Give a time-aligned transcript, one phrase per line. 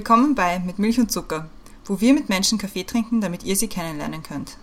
[0.00, 1.50] Willkommen bei Mit Milch und Zucker,
[1.84, 4.56] wo wir mit Menschen Kaffee trinken, damit ihr sie kennenlernen könnt.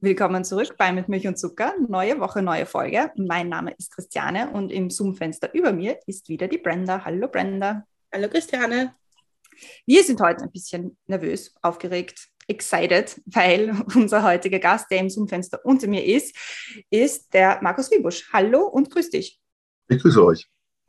[0.00, 1.72] Willkommen zurück bei Mit Milch und Zucker.
[1.88, 3.12] Neue Woche, neue Folge.
[3.16, 7.02] Mein Name ist Christiane und im Zoom-Fenster über mir ist wieder die Brenda.
[7.06, 7.86] Hallo Brenda.
[8.12, 8.94] Hallo Christiane.
[9.86, 15.64] Wir sind heute ein bisschen nervös, aufgeregt, excited, weil unser heutiger Gast, der im Zoom-Fenster
[15.64, 16.36] unter mir ist,
[16.90, 18.30] ist der Markus Wiebusch.
[18.34, 19.41] Hallo und grüß dich.
[19.88, 20.48] Ich grüße euch.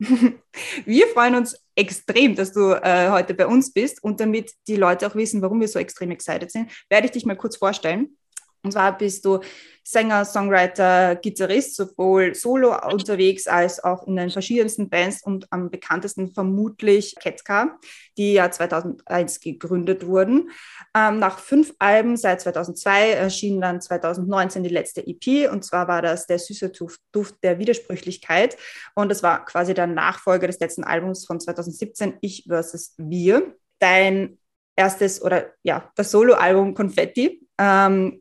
[0.84, 5.06] Wir freuen uns extrem, dass du äh, heute bei uns bist und damit die Leute
[5.06, 8.16] auch wissen, warum wir so extrem excited sind, werde ich dich mal kurz vorstellen.
[8.64, 9.40] Und zwar bist du
[9.86, 16.32] Sänger, Songwriter, Gitarrist, sowohl solo unterwegs als auch in den verschiedensten Bands und am bekanntesten
[16.32, 17.78] vermutlich Ketka,
[18.16, 20.50] die ja 2001 gegründet wurden.
[20.96, 26.00] Ähm, nach fünf Alben seit 2002 erschien dann 2019 die letzte EP und zwar war
[26.00, 26.72] das der süße
[27.12, 28.56] Duft der Widersprüchlichkeit
[28.94, 33.54] und das war quasi der Nachfolger des letzten Albums von 2017, Ich versus Wir.
[33.80, 34.38] Dein
[34.76, 38.18] erstes oder ja, das Soloalbum Confetti ähm,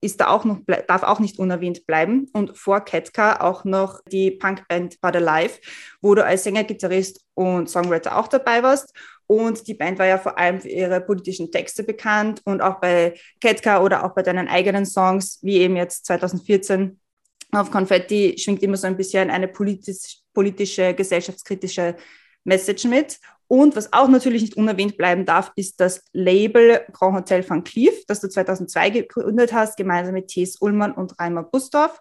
[0.00, 2.28] ist da auch noch, darf auch nicht unerwähnt bleiben.
[2.32, 5.58] Und vor Ketka auch noch die Punkband But Alive,
[6.00, 8.94] wo du als Sänger, Gitarrist und Songwriter auch dabei warst.
[9.26, 13.14] Und die Band war ja vor allem für ihre politischen Texte bekannt und auch bei
[13.40, 16.98] Ketka oder auch bei deinen eigenen Songs, wie eben jetzt 2014
[17.52, 21.96] auf Konfetti, schwingt immer so ein bisschen eine politisch, politische, gesellschaftskritische
[22.44, 23.18] Message mit.
[23.52, 28.06] Und was auch natürlich nicht unerwähnt bleiben darf, ist das Label Grand Hotel van Cleef,
[28.06, 31.98] das du 2002 gegründet hast, gemeinsam mit Thies Ullmann und Reimer Bustorf.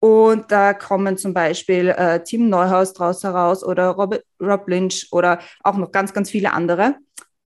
[0.00, 5.40] Und da kommen zum Beispiel äh, Tim Neuhaus draus heraus oder Rob, Rob Lynch oder
[5.62, 6.94] auch noch ganz, ganz viele andere.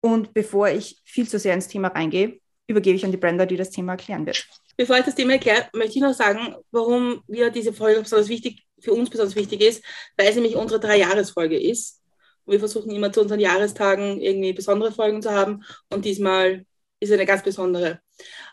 [0.01, 3.55] Und bevor ich viel zu sehr ins Thema reingehe, übergebe ich an die Brenda, die
[3.55, 4.45] das Thema erklären wird.
[4.75, 8.65] Bevor ich das Thema erkläre, möchte ich noch sagen, warum wir diese Folge besonders wichtig,
[8.81, 9.81] für uns besonders wichtig ist,
[10.17, 12.02] weil es nämlich unsere Drei-Jahres-Folge ist.
[12.45, 16.65] Wir versuchen immer zu unseren Jahrestagen irgendwie besondere Folgen zu haben und diesmal
[16.99, 17.99] ist eine ganz besondere.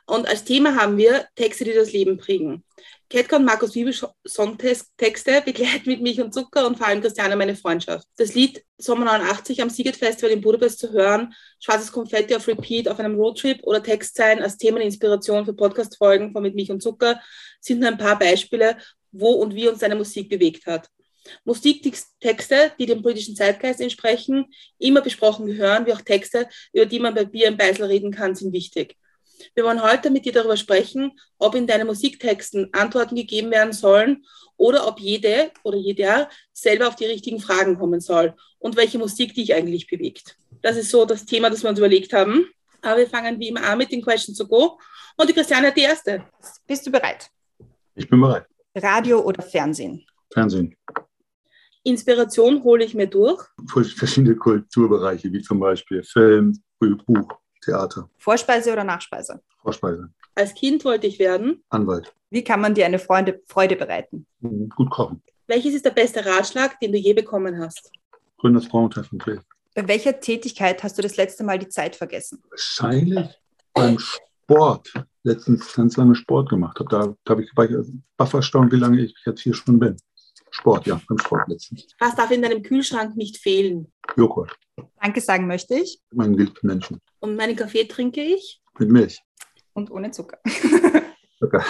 [0.07, 2.65] Und als Thema haben wir Texte, die das Leben prägen.
[3.33, 3.95] Und Markus Wiebel
[4.27, 8.07] Songtexte begleiten mit Milch und Zucker und vor allem Christiane meine Freundschaft.
[8.17, 12.89] Das Lied Sommer 89 am Siget Festival in Budapest zu hören, Schwarzes Konfetti auf Repeat
[12.89, 17.21] auf einem Roadtrip oder Textzeilen als Themeninspiration für Podcast-Folgen von Mit Milch und Zucker
[17.61, 18.77] sind nur ein paar Beispiele,
[19.11, 20.89] wo und wie uns seine Musik bewegt hat.
[21.45, 24.47] Musiktexte, die dem politischen Zeitgeist entsprechen,
[24.79, 28.35] immer besprochen gehören, wie auch Texte, über die man bei Bier im Beisel reden kann,
[28.35, 28.97] sind wichtig.
[29.55, 34.25] Wir wollen heute mit dir darüber sprechen, ob in deinen Musiktexten Antworten gegeben werden sollen
[34.57, 39.35] oder ob jede oder jeder selber auf die richtigen Fragen kommen soll und welche Musik
[39.35, 40.37] dich eigentlich bewegt.
[40.63, 42.47] Das ist so das Thema, das wir uns überlegt haben.
[42.83, 44.79] Aber wir fangen wie immer an mit den Questions to Go.
[45.17, 46.25] Und die Christiane hat die erste.
[46.67, 47.29] Bist du bereit?
[47.95, 48.47] Ich bin bereit.
[48.75, 50.07] Radio oder Fernsehen?
[50.33, 50.77] Fernsehen.
[51.83, 53.43] Inspiration hole ich mir durch.
[53.97, 57.33] Verschiedene Kulturbereiche, wie zum Beispiel Film, Buch,
[57.63, 58.09] Theater.
[58.19, 59.41] Vorspeise oder Nachspeise?
[59.63, 60.11] Vorspeise.
[60.35, 61.63] Als Kind wollte ich werden.
[61.71, 62.13] Anwalt.
[62.31, 64.27] Wie kann man dir eine Freude, Freude bereiten?
[64.41, 65.23] Mhm, gut kochen.
[65.47, 67.91] Welches ist der beste Ratschlag, den du je bekommen hast?
[68.39, 69.39] Gründ das Frauentreffen Dreh.
[69.75, 72.43] Bei welcher Tätigkeit hast du das letzte Mal die Zeit vergessen?
[72.51, 73.29] Wahrscheinlich
[73.75, 74.93] beim Sport.
[75.23, 76.89] Letztens ganz lange Sport gemacht habe.
[76.89, 77.77] Da, da ich, war ich
[78.17, 79.97] baff erstaunt, wie lange ich jetzt hier schon bin.
[80.51, 81.87] Sport, ja, beim Sport letztens.
[81.99, 83.93] Was darf in deinem Kühlschrank nicht fehlen?
[84.17, 84.57] Joghurt.
[85.01, 86.01] Danke sagen möchte ich.
[86.13, 87.01] Meinen geliebten Menschen.
[87.21, 88.61] Und meinen Kaffee trinke ich?
[88.79, 89.23] Mit Milch.
[89.73, 90.39] Und ohne Zucker.
[91.39, 91.65] Zucker.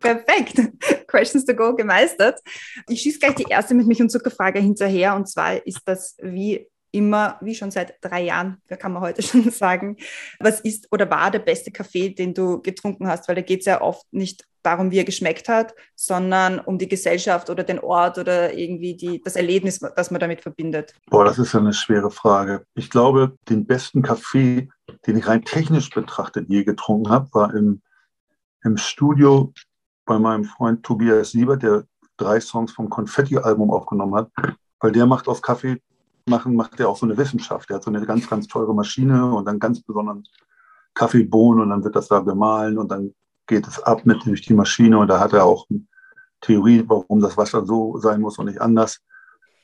[0.00, 0.60] Perfekt.
[1.06, 2.40] Questions to go gemeistert.
[2.88, 5.14] Ich schieße gleich die erste mit Milch und Zuckerfrage hinterher.
[5.14, 9.50] Und zwar ist das, wie immer, wie schon seit drei Jahren, kann man heute schon
[9.50, 9.96] sagen,
[10.38, 13.28] was ist oder war der beste Kaffee, den du getrunken hast?
[13.28, 16.88] Weil da geht es ja oft nicht darum, wie er geschmeckt hat, sondern um die
[16.88, 20.94] Gesellschaft oder den Ort oder irgendwie die, das Erlebnis, das man damit verbindet.
[21.08, 22.66] Boah, das ist eine schwere Frage.
[22.74, 24.68] Ich glaube, den besten Kaffee,
[25.06, 27.80] den ich rein technisch betrachtet je getrunken habe, war im,
[28.62, 29.52] im Studio
[30.04, 31.84] bei meinem Freund Tobias Siebert, der
[32.16, 34.30] drei Songs vom Konfetti-Album aufgenommen hat,
[34.80, 35.80] weil der macht auf Kaffee
[36.30, 37.70] machen, macht er auch so eine Wissenschaft.
[37.70, 40.24] Er hat so eine ganz, ganz teure Maschine und dann ganz besonderen
[40.94, 43.14] Kaffeebohnen und dann wird das da gemahlen und dann
[43.46, 45.82] geht es ab mit durch die Maschine und da hat er auch eine
[46.40, 49.00] Theorie, warum das Wasser so sein muss und nicht anders.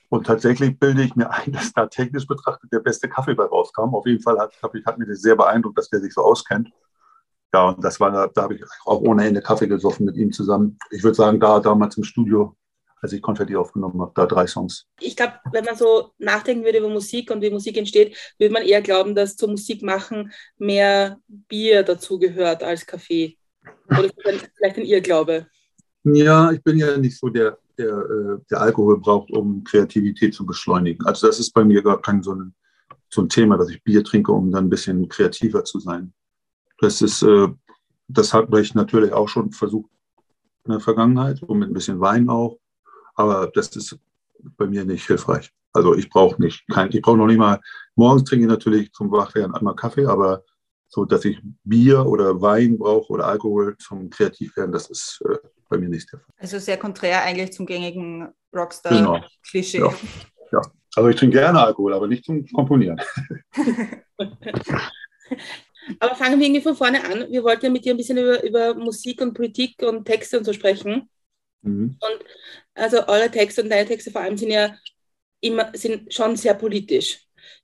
[0.09, 3.95] Und tatsächlich bilde ich mir ein, dass da technisch betrachtet der beste Kaffee bei rauskam.
[3.95, 6.71] Auf jeden Fall hat, hat mich das sehr beeindruckt, dass der sich so auskennt.
[7.55, 10.79] Ja, und das war, da habe ich auch ohne Ende Kaffee gesoffen mit ihm zusammen.
[10.91, 12.57] Ich würde sagen, da damals im Studio
[13.07, 14.87] als ich Konfetti aufgenommen habe, da drei Songs.
[15.01, 18.65] Ich glaube, wenn man so nachdenken würde über Musik und wie Musik entsteht, würde man
[18.65, 23.39] eher glauben, dass zum Musik machen mehr Bier dazu gehört als Kaffee.
[23.89, 24.11] Oder
[24.57, 25.47] vielleicht ein Irrglaube?
[26.03, 30.45] Ja, ich bin ja nicht so der, der, äh, der Alkohol braucht, um Kreativität zu
[30.45, 31.07] beschleunigen.
[31.07, 32.55] Also das ist bei mir gar kein so ein,
[33.09, 36.13] so ein Thema, dass ich Bier trinke, um dann ein bisschen kreativer zu sein.
[36.81, 37.49] Das ist, äh,
[38.09, 39.91] das habe ich natürlich auch schon versucht
[40.65, 42.59] in der Vergangenheit und mit ein bisschen Wein auch.
[43.17, 43.99] Aber das ist
[44.57, 45.51] bei mir nicht hilfreich.
[45.73, 47.61] Also ich brauche nicht, kein, ich brauche noch nicht mal,
[47.97, 50.43] morgens trinke ich natürlich zum Wachwerden einmal Kaffee, aber
[50.89, 55.37] so, dass ich Bier oder Wein brauche oder Alkohol zum Kreativwerden, das ist äh,
[55.69, 56.35] bei mir nicht der Fall.
[56.39, 59.79] Also sehr konträr eigentlich zum gängigen Rockstar-Klischee.
[59.79, 59.91] Genau.
[59.91, 59.97] Ja.
[60.53, 60.63] ja.
[60.95, 62.99] Also ich trinke gerne Alkohol, aber nicht zum Komponieren.
[66.01, 67.31] aber fangen wir irgendwie von vorne an.
[67.31, 70.45] Wir wollten ja mit dir ein bisschen über, über Musik und Politik und Texte und
[70.45, 71.11] so sprechen.
[71.63, 71.99] Mhm.
[72.01, 72.25] Und
[72.77, 74.77] also eure Texte und deine Texte vor allem sind ja
[75.41, 77.21] immer, sind schon sehr politisch.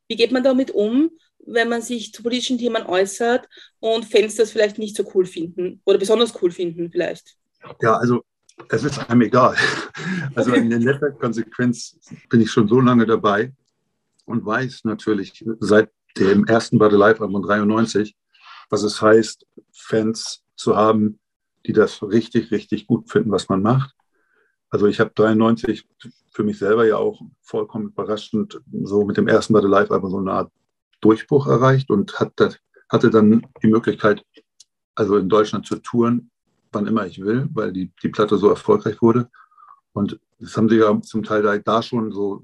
[0.08, 1.10] Wie geht man damit um,
[1.44, 3.48] wenn man sich zu politischen Themen äußert
[3.80, 7.36] und Fans das vielleicht nicht so cool finden oder besonders cool finden vielleicht?
[7.80, 8.22] Ja, also
[8.68, 9.56] es ist einem egal.
[10.34, 11.98] Also in der letzter Konsequenz
[12.30, 13.52] bin ich schon so lange dabei
[14.24, 18.16] und weiß natürlich seit dem ersten Live Album 93,
[18.70, 21.18] was es heißt, Fans zu haben,
[21.66, 23.94] die das richtig, richtig gut finden, was man macht.
[24.72, 25.86] Also ich habe 93
[26.32, 30.18] für mich selber ja auch vollkommen überraschend so mit dem ersten Battle Live Album so
[30.18, 30.52] eine Art
[31.00, 32.58] Durchbruch erreicht und hatte
[33.10, 34.24] dann die Möglichkeit,
[34.96, 36.32] also in Deutschland zu touren
[36.72, 39.28] wann immer ich will, weil die, die Platte so erfolgreich wurde.
[39.92, 42.42] Und das haben sie ja zum Teil da, schon so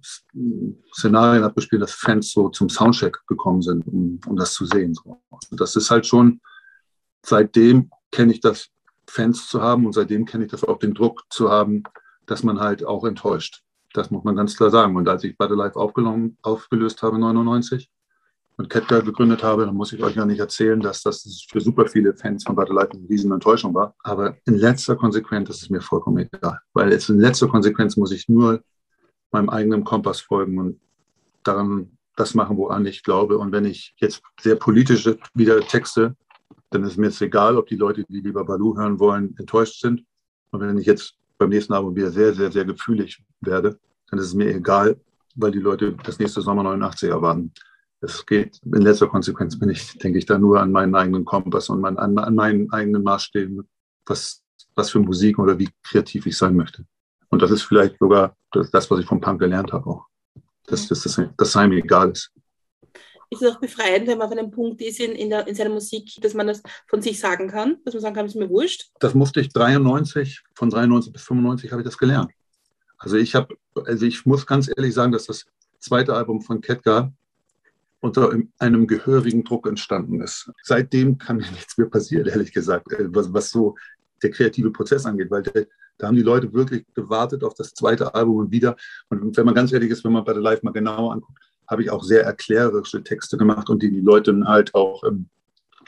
[0.95, 4.95] Szenarien abgespielt, dass Fans so zum Soundcheck gekommen sind, um, um das zu sehen.
[5.05, 6.41] Und das ist halt schon,
[7.25, 8.69] seitdem kenne ich das,
[9.11, 11.83] Fans zu haben und seitdem kenne ich das auch den Druck zu haben,
[12.29, 13.63] dass man halt auch enttäuscht.
[13.95, 14.97] Das muss man ganz klar sagen.
[14.97, 17.91] Und als ich Battle Life aufgelöst habe, 99,
[18.59, 21.87] und Catgirl gegründet habe, dann muss ich euch ja nicht erzählen, dass das für super
[21.87, 23.95] viele Fans von Battle Light eine riesen Enttäuschung war.
[24.03, 26.59] Aber in letzter Konsequenz ist es mir vollkommen egal.
[26.73, 28.61] Weil jetzt in letzter Konsequenz muss ich nur
[29.31, 30.81] meinem eigenen Kompass folgen und
[31.45, 33.39] daran das machen, woran ich glaube.
[33.39, 36.17] Und wenn ich jetzt sehr politische wieder Texte,
[36.71, 40.05] dann ist mir jetzt egal, ob die Leute, die lieber Balu hören wollen, enttäuscht sind.
[40.51, 43.79] Und wenn ich jetzt beim nächsten Album wieder sehr, sehr, sehr gefühlig werde,
[44.11, 45.01] dann ist es mir egal,
[45.35, 47.53] weil die Leute das nächste Sommer 89 erwarten
[48.01, 51.69] es geht in letzter Konsequenz bin ich, denke ich, da nur an meinen eigenen Kompass
[51.69, 53.69] und an, an meinen eigenen Maßstäben,
[54.07, 54.43] was,
[54.75, 56.85] was für Musik oder wie kreativ ich sein möchte.
[57.31, 60.07] Und das ist vielleicht sogar das, was ich vom Punk gelernt habe auch.
[60.67, 62.31] Dass, dass, dass, dass einem egal ist.
[63.31, 65.71] Ist es auch befreiend, wenn man auf einem Punkt ist in, in, der, in seiner
[65.71, 68.91] Musik, dass man das von sich sagen kann, dass man sagen kann, ist mir wurscht?
[69.01, 72.31] Das musste ich 93, von 93 bis 95 habe ich das gelernt.
[72.97, 75.47] Also ich habe, also ich muss ganz ehrlich sagen, dass das
[75.79, 77.13] zweite Album von Ketka
[78.01, 80.51] unter einem gehörigen Druck entstanden ist.
[80.63, 83.77] Seitdem kann mir nichts mehr passieren, ehrlich gesagt, äh, was, was so
[84.23, 85.67] der kreative Prozess angeht, weil der,
[85.99, 88.77] da haben die Leute wirklich gewartet auf das zweite Album und wieder.
[89.09, 91.83] Und wenn man ganz ehrlich ist, wenn man bei der Live mal genauer anguckt, habe
[91.83, 95.29] ich auch sehr erklärerische Texte gemacht und die die Leute halt auch, ähm,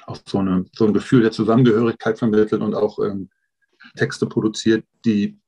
[0.06, 3.30] auch so, eine, so ein Gefühl der Zusammengehörigkeit vermitteln und auch ähm,
[3.96, 5.38] Texte produziert, die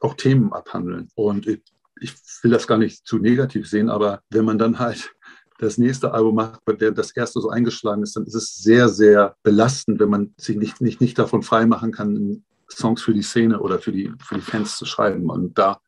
[0.00, 1.08] auch Themen abhandeln.
[1.14, 1.60] Und ich,
[2.00, 5.12] ich will das gar nicht zu negativ sehen, aber wenn man dann halt
[5.58, 8.88] das nächste Album macht, bei der das erste so eingeschlagen ist, dann ist es sehr,
[8.88, 13.60] sehr belastend, wenn man sich nicht, nicht, nicht davon freimachen kann, Songs für die Szene
[13.60, 15.28] oder für die, für die Fans zu schreiben.
[15.28, 15.80] Und da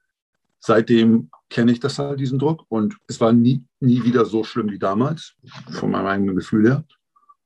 [0.62, 2.64] seitdem kenne ich das halt, diesen Druck.
[2.68, 5.34] Und es war nie, nie wieder so schlimm wie damals,
[5.72, 6.84] von meinem eigenen Gefühl her.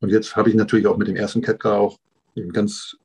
[0.00, 1.99] Und jetzt habe ich natürlich auch mit dem ersten Catcar auch
[2.37, 2.96] einen ganz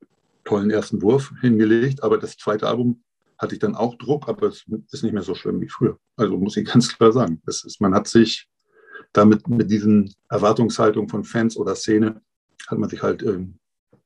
[0.43, 2.03] tollen ersten Wurf hingelegt.
[2.03, 3.01] Aber das zweite Album
[3.37, 5.97] hatte ich dann auch Druck, aber es ist nicht mehr so schlimm wie früher.
[6.17, 7.41] Also muss ich ganz klar sagen.
[7.47, 8.47] Es ist, man hat sich
[9.13, 12.21] damit mit diesen Erwartungshaltungen von Fans oder Szene
[12.67, 13.57] hat man sich halt ähm,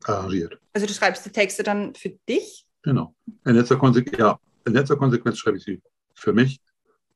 [0.04, 0.58] arrangiert.
[0.74, 2.66] Also du schreibst die Texte dann für dich?
[2.84, 3.16] Genau.
[3.46, 5.82] In letzter, Konsequenz, ja, in letzter Konsequenz schreibe ich sie
[6.16, 6.60] für mich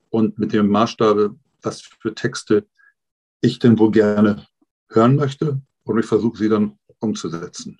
[0.09, 2.65] und mit dem Maßstab, was für Texte
[3.41, 4.45] ich denn wohl gerne
[4.89, 7.79] hören möchte und ich versuche sie dann umzusetzen.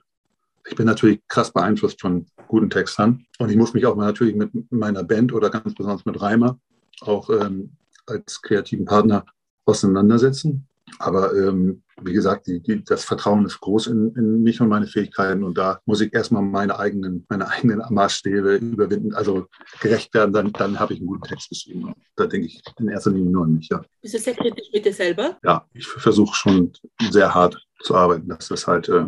[0.67, 4.35] Ich bin natürlich krass beeinflusst von guten Textern und ich muss mich auch mal natürlich
[4.35, 6.59] mit meiner Band oder ganz besonders mit Reimer
[7.01, 7.71] auch ähm,
[8.05, 9.25] als kreativen Partner
[9.65, 10.68] auseinandersetzen.
[10.99, 14.85] Aber ähm, wie gesagt, die, die, das Vertrauen ist groß in, in, mich und meine
[14.85, 15.43] Fähigkeiten.
[15.43, 19.47] Und da muss ich erstmal meine eigenen, meine eigenen Maßstäbe überwinden, also
[19.81, 20.33] gerecht werden.
[20.33, 21.93] Dann, dann habe ich einen guten Text geschrieben.
[22.15, 23.69] Da denke ich in erster Linie nur an mich.
[23.69, 23.81] Ja.
[24.01, 25.37] Bist du sehr kritisch mit dir selber?
[25.43, 26.73] Ja, ich versuche schon
[27.09, 29.05] sehr hart zu arbeiten, dass das halt äh,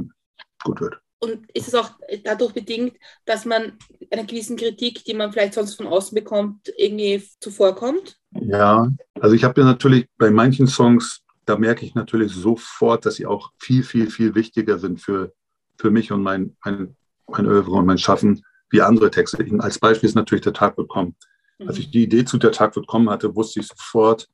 [0.63, 0.97] gut wird.
[1.23, 1.91] Und ist es auch
[2.23, 2.95] dadurch bedingt,
[3.25, 3.73] dass man
[4.09, 8.17] einer gewissen Kritik, die man vielleicht sonst von außen bekommt, irgendwie zuvorkommt?
[8.31, 13.15] Ja, also ich habe ja natürlich bei manchen Songs, da merke ich natürlich sofort, dass
[13.15, 15.33] sie auch viel, viel, viel wichtiger sind für,
[15.77, 16.95] für mich und mein, mein
[17.31, 19.45] mein Övre und mein Schaffen wie andere Texte.
[19.59, 21.15] Als Beispiel ist natürlich der Tag wird kommen.
[21.59, 21.67] Mhm.
[21.67, 24.29] Als ich die Idee zu der Tag wird kommen hatte, wusste ich sofort,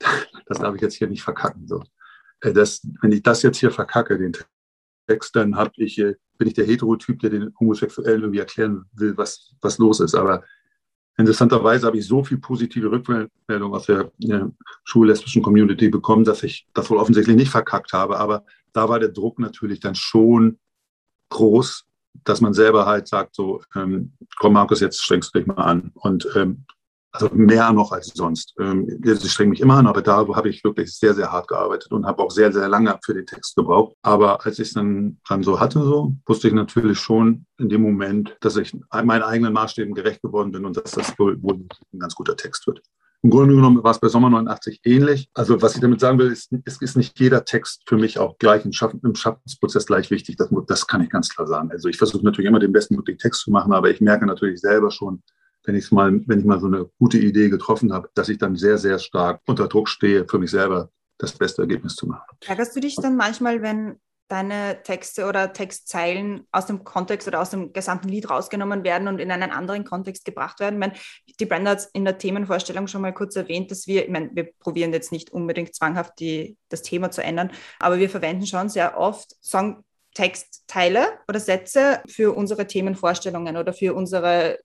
[0.46, 1.66] das darf ich jetzt hier nicht verkacken.
[1.66, 1.82] So.
[2.40, 4.32] Äh, das, wenn ich das jetzt hier verkacke, den
[5.06, 9.16] Text, dann hab ich, äh, bin ich der Heterotyp, der den Homosexuellen irgendwie erklären will,
[9.16, 10.14] was, was los ist.
[10.14, 10.44] Aber
[11.16, 14.44] interessanterweise habe ich so viel positive Rückmeldung aus der äh,
[14.84, 18.18] schullesbischen Community bekommen, dass ich das wohl offensichtlich nicht verkackt habe.
[18.18, 20.58] Aber da war der Druck natürlich dann schon
[21.30, 21.86] groß,
[22.24, 25.92] dass man selber halt sagt, so, ähm, komm Markus, jetzt strengst du dich mal an.
[25.94, 26.64] Und ähm,
[27.12, 28.54] also mehr noch als sonst.
[28.58, 31.92] Ähm, ich streng mich immer an, aber da habe ich wirklich sehr, sehr hart gearbeitet
[31.92, 33.94] und habe auch sehr, sehr lange für den Text gebraucht.
[34.02, 37.82] Aber als ich es dann, dann so hatte, so, wusste ich natürlich schon in dem
[37.82, 41.38] Moment, dass ich meinen eigenen Maßstäben gerecht geworden bin und dass das wohl,
[41.92, 42.82] ein ganz guter Text wird.
[43.24, 45.28] Im Grunde genommen war es bei Sommer 89 ähnlich.
[45.34, 48.36] Also was ich damit sagen will, ist, es ist nicht jeder Text für mich auch
[48.38, 50.36] gleich im, Schaffen, im Schaffensprozess gleich wichtig.
[50.38, 51.70] Das, das kann ich ganz klar sagen.
[51.70, 54.60] Also ich versuche natürlich immer den besten möglichen Text zu machen, aber ich merke natürlich
[54.60, 55.22] selber schon,
[55.64, 58.56] wenn ich mal, wenn ich mal so eine gute Idee getroffen habe, dass ich dann
[58.56, 62.36] sehr, sehr stark unter Druck stehe, für mich selber das beste Ergebnis zu machen.
[62.46, 63.96] Ärgerst du dich dann manchmal, wenn
[64.32, 69.18] deine Texte oder Textzeilen aus dem Kontext oder aus dem gesamten Lied rausgenommen werden und
[69.18, 70.76] in einen anderen Kontext gebracht werden.
[70.76, 70.94] Ich meine,
[71.38, 74.48] die Brenda hat in der Themenvorstellung schon mal kurz erwähnt, dass wir, ich meine, wir
[74.58, 78.96] probieren jetzt nicht unbedingt zwanghaft die, das Thema zu ändern, aber wir verwenden schon sehr
[78.96, 79.36] oft
[80.14, 84.58] Songtextteile oder Sätze für unsere Themenvorstellungen oder für unsere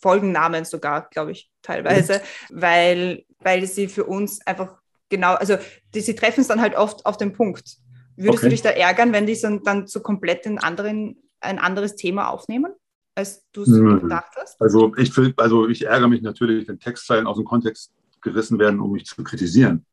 [0.00, 2.60] Folgennamen sogar, glaube ich, teilweise, mhm.
[2.62, 4.76] weil, weil sie für uns einfach
[5.08, 5.56] genau, also
[5.94, 7.76] die, sie treffen es dann halt oft auf den Punkt.
[8.16, 8.46] Würdest okay.
[8.46, 12.72] du dich da ärgern, wenn die dann zu komplett in anderen, ein anderes Thema aufnehmen,
[13.14, 14.00] als du es hm.
[14.00, 14.60] gedacht hast?
[14.60, 18.80] Also ich, will, also ich ärgere mich natürlich, wenn Textzeilen aus dem Kontext gerissen werden,
[18.80, 19.84] um mich zu kritisieren.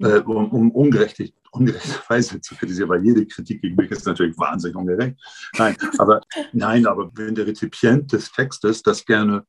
[0.00, 4.76] Äh, um, um ungerechtig, ungerechterweise zu kritisieren, weil jede Kritik gegen mich ist natürlich wahnsinnig
[4.76, 5.16] ungerecht.
[5.58, 6.20] Nein, aber,
[6.52, 9.44] nein, aber wenn der Rezipient des Textes das gerne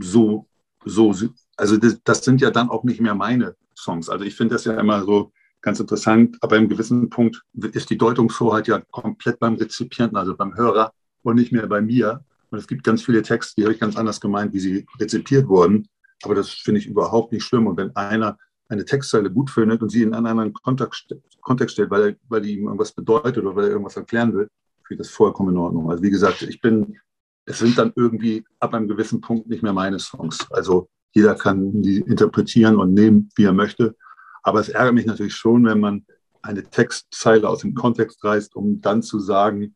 [0.00, 0.46] so,
[0.84, 1.14] so
[1.56, 4.08] also das, das sind ja dann auch nicht mehr meine Songs.
[4.08, 5.32] Also ich finde das ja immer so,
[5.64, 6.36] ganz interessant.
[6.42, 11.36] Aber im gewissen Punkt ist die Deutungshoheit ja komplett beim Rezipienten, also beim Hörer und
[11.36, 12.22] nicht mehr bei mir.
[12.50, 15.48] Und es gibt ganz viele Texte, die habe ich ganz anders gemeint, wie sie rezipiert
[15.48, 15.88] wurden.
[16.22, 17.66] Aber das finde ich überhaupt nicht schlimm.
[17.66, 21.90] Und wenn einer eine Textzeile gut findet und sie in einen anderen Kontext, Kontext stellt,
[21.90, 24.48] weil, weil die ihm irgendwas bedeutet oder weil er irgendwas erklären will,
[24.90, 25.90] ich das vollkommen in Ordnung.
[25.90, 26.98] Also wie gesagt, ich bin,
[27.46, 30.46] es sind dann irgendwie ab einem gewissen Punkt nicht mehr meine Songs.
[30.50, 33.96] Also jeder kann die interpretieren und nehmen, wie er möchte.
[34.42, 36.04] Aber es ärgert mich natürlich schon, wenn man
[36.42, 39.74] eine Textzeile aus dem Kontext reißt, um dann zu sagen,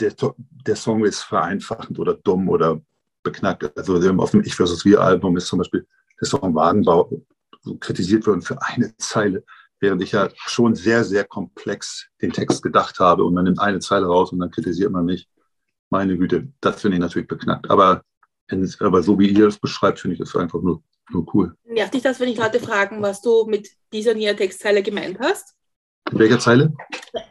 [0.00, 0.14] der,
[0.66, 2.80] der Song ist vereinfachend oder dumm oder
[3.22, 3.76] beknackt.
[3.76, 5.86] Also auf dem Ich versus Wir Album ist zum Beispiel
[6.20, 7.10] der Song Wagenbau
[7.76, 9.44] kritisiert worden für eine Zeile,
[9.80, 13.80] während ich ja schon sehr, sehr komplex den Text gedacht habe und man nimmt eine
[13.80, 15.28] Zeile raus und dann kritisiert man mich.
[15.90, 17.70] Meine Güte, das finde ich natürlich beknackt.
[17.70, 18.02] Aber,
[18.80, 20.82] aber so wie ihr es beschreibt, finde ich das einfach nur
[21.14, 21.54] Oh, cool.
[21.64, 25.54] Nervt dich das, wenn ich Leute fragen, was du mit dieser Nia-Textzeile gemeint hast?
[26.10, 26.72] In welcher Zeile?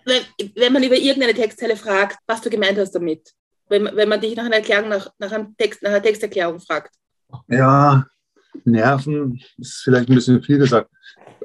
[0.06, 0.24] Wenn,
[0.56, 3.34] wenn, man über irgendeine Textzeile fragt, was du gemeint hast damit.
[3.70, 6.96] Wenn, wenn man dich nach einer Erklärung, nach, nach, einem Text, nach einer Texterklärung fragt.
[7.48, 8.06] Ja,
[8.66, 10.90] Nerven ist vielleicht ein bisschen viel gesagt,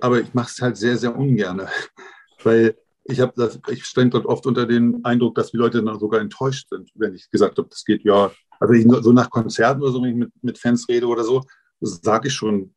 [0.00, 1.62] aber ich mache es halt sehr, sehr ungern.
[2.42, 5.98] Weil ich habe das, ich stand dort oft unter dem Eindruck, dass die Leute dann
[5.98, 8.30] sogar enttäuscht sind, wenn ich gesagt habe, das geht ja.
[8.60, 11.42] Also ich, so nach Konzerten oder so, wenn ich mit, mit Fans rede oder so,
[11.80, 12.72] sage ich schon,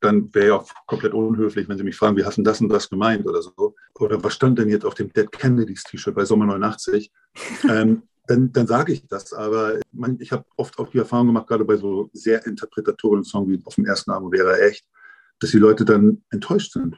[0.00, 2.68] dann wäre ja auch komplett unhöflich, wenn Sie mich fragen, wie hast du das und
[2.68, 3.74] das gemeint oder so.
[3.98, 7.10] Oder was stand denn jetzt auf dem Dead Kennedys T-Shirt bei Sommer 89?
[7.68, 9.32] ähm, dann, dann sage ich das.
[9.32, 13.48] Aber man, ich habe oft auch die Erfahrung gemacht, gerade bei so sehr interpretatorischen Songs
[13.48, 14.86] wie auf dem ersten Album wäre echt,
[15.40, 16.96] dass die Leute dann enttäuscht sind.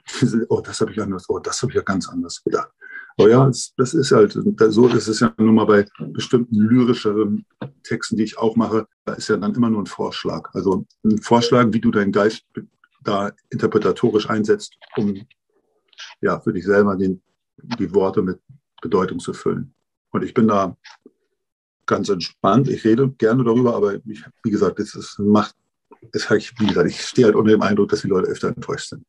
[0.48, 2.70] oh, das habe ich anders, oh, das habe ich ja ganz anders gedacht.
[3.16, 7.44] Aber ja, das ist halt, so ist es ja nun mal bei bestimmten lyrischeren
[7.82, 10.48] Texten, die ich auch mache, da ist ja dann immer nur ein Vorschlag.
[10.54, 12.44] Also ein Vorschlag, wie du deinen Geist
[13.02, 15.20] da interpretatorisch einsetzt, um
[16.22, 17.20] ja für dich selber den,
[17.78, 18.40] die Worte mit
[18.80, 19.74] Bedeutung zu füllen.
[20.12, 20.76] Und ich bin da
[21.90, 22.68] ganz entspannt.
[22.68, 25.54] Ich rede gerne darüber, aber ich, wie gesagt, es, es macht,
[26.12, 29.04] es, wie gesagt, ich stehe halt unter dem Eindruck, dass die Leute öfter enttäuscht sind.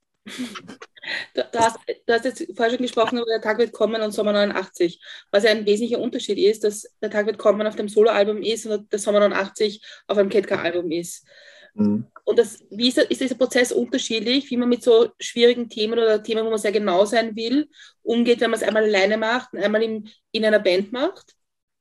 [1.33, 4.11] Du, du, hast, du hast jetzt vorher schon gesprochen über Der Tag wird kommen und
[4.11, 4.99] Sommer 89.
[5.31, 8.65] Was ja ein wesentlicher Unterschied ist, dass Der Tag wird kommen auf dem Soloalbum ist
[8.65, 11.25] und der Sommer 89 auf einem Ketka-Album ist.
[11.73, 12.05] Mhm.
[12.23, 16.21] Und das, wie ist, ist dieser Prozess unterschiedlich, wie man mit so schwierigen Themen oder
[16.21, 17.69] Themen, wo man sehr genau sein will,
[18.03, 21.35] umgeht, wenn man es einmal alleine macht und einmal in, in einer Band macht?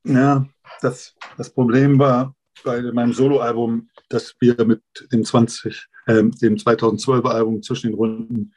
[0.05, 0.47] Ja,
[0.81, 2.35] das, das Problem war
[2.65, 8.53] bei meinem Soloalbum, dass wir mit dem 20, äh, dem 2012er Album zwischen den Runden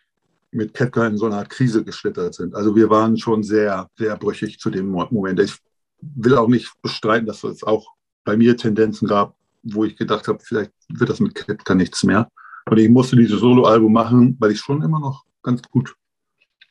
[0.51, 2.55] mit Ketka in so einer Art Krise geschlittert sind.
[2.55, 5.39] Also wir waren schon sehr, sehr brüchig zu dem Moment.
[5.39, 5.57] Ich
[6.01, 7.87] will auch nicht bestreiten, dass es auch
[8.23, 12.29] bei mir Tendenzen gab, wo ich gedacht habe, vielleicht wird das mit Ketka nichts mehr.
[12.69, 15.95] Und ich musste dieses Soloalbum machen, weil ich schon immer noch ganz gut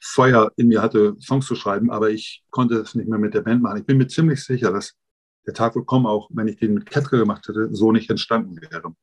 [0.01, 3.43] Feuer in mir hatte, Songs zu schreiben, aber ich konnte es nicht mehr mit der
[3.43, 3.79] Band machen.
[3.79, 4.95] Ich bin mir ziemlich sicher, dass
[5.47, 8.61] der Tag wird kommen, auch wenn ich den mit Ketka gemacht hätte, so nicht entstanden
[8.61, 8.95] wäre.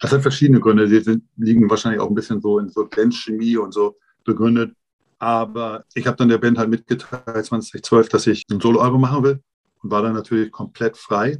[0.00, 0.88] Das hat verschiedene Gründe.
[0.88, 4.74] Die sind, liegen wahrscheinlich auch ein bisschen so in so Bandchemie und so begründet.
[5.18, 9.40] Aber ich habe dann der Band halt mitgeteilt 2012, dass ich ein Soloalbum machen will
[9.82, 11.38] und war dann natürlich komplett frei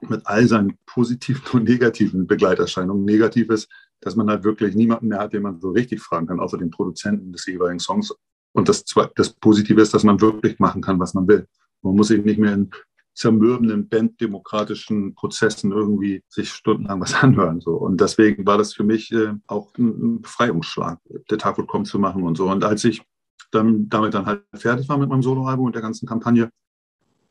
[0.00, 3.04] mit all seinen positiven und negativen Begleiterscheinungen.
[3.04, 3.68] Negativ ist,
[4.00, 6.70] dass man halt wirklich niemanden mehr hat, den man so richtig fragen kann, außer den
[6.70, 8.14] Produzenten des jeweiligen Songs.
[8.52, 11.46] Und das, das Positive ist, dass man wirklich machen kann, was man will.
[11.82, 12.70] Man muss sich nicht mehr in
[13.14, 17.60] zermürbenden banddemokratischen Prozessen irgendwie sich stundenlang was anhören.
[17.60, 17.72] So.
[17.72, 20.98] Und deswegen war das für mich äh, auch ein Befreiungsschlag,
[21.30, 22.50] der Tag wird kommen zu machen und so.
[22.50, 23.02] Und als ich
[23.50, 26.50] dann damit dann halt fertig war mit meinem Soloalbum und der ganzen Kampagne,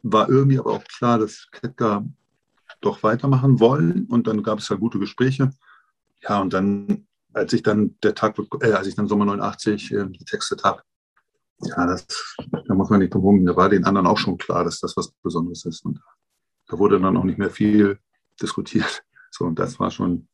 [0.04, 2.06] war irgendwie aber auch klar, dass Ketka
[2.82, 4.06] doch weitermachen wollen.
[4.06, 5.52] Und dann gab es ja gute Gespräche.
[6.22, 10.06] Ja, und dann, als ich dann der Tag, äh, als ich dann Sommer 89 äh,
[10.08, 10.82] getextet habe,
[11.62, 12.06] ja, das,
[12.68, 13.46] da muss man nicht drum.
[13.46, 15.86] Da war den anderen auch schon klar, dass das was Besonderes ist.
[15.86, 16.00] Und
[16.68, 18.00] da wurde dann auch nicht mehr viel
[18.42, 19.04] diskutiert.
[19.32, 20.28] So, und das war schon,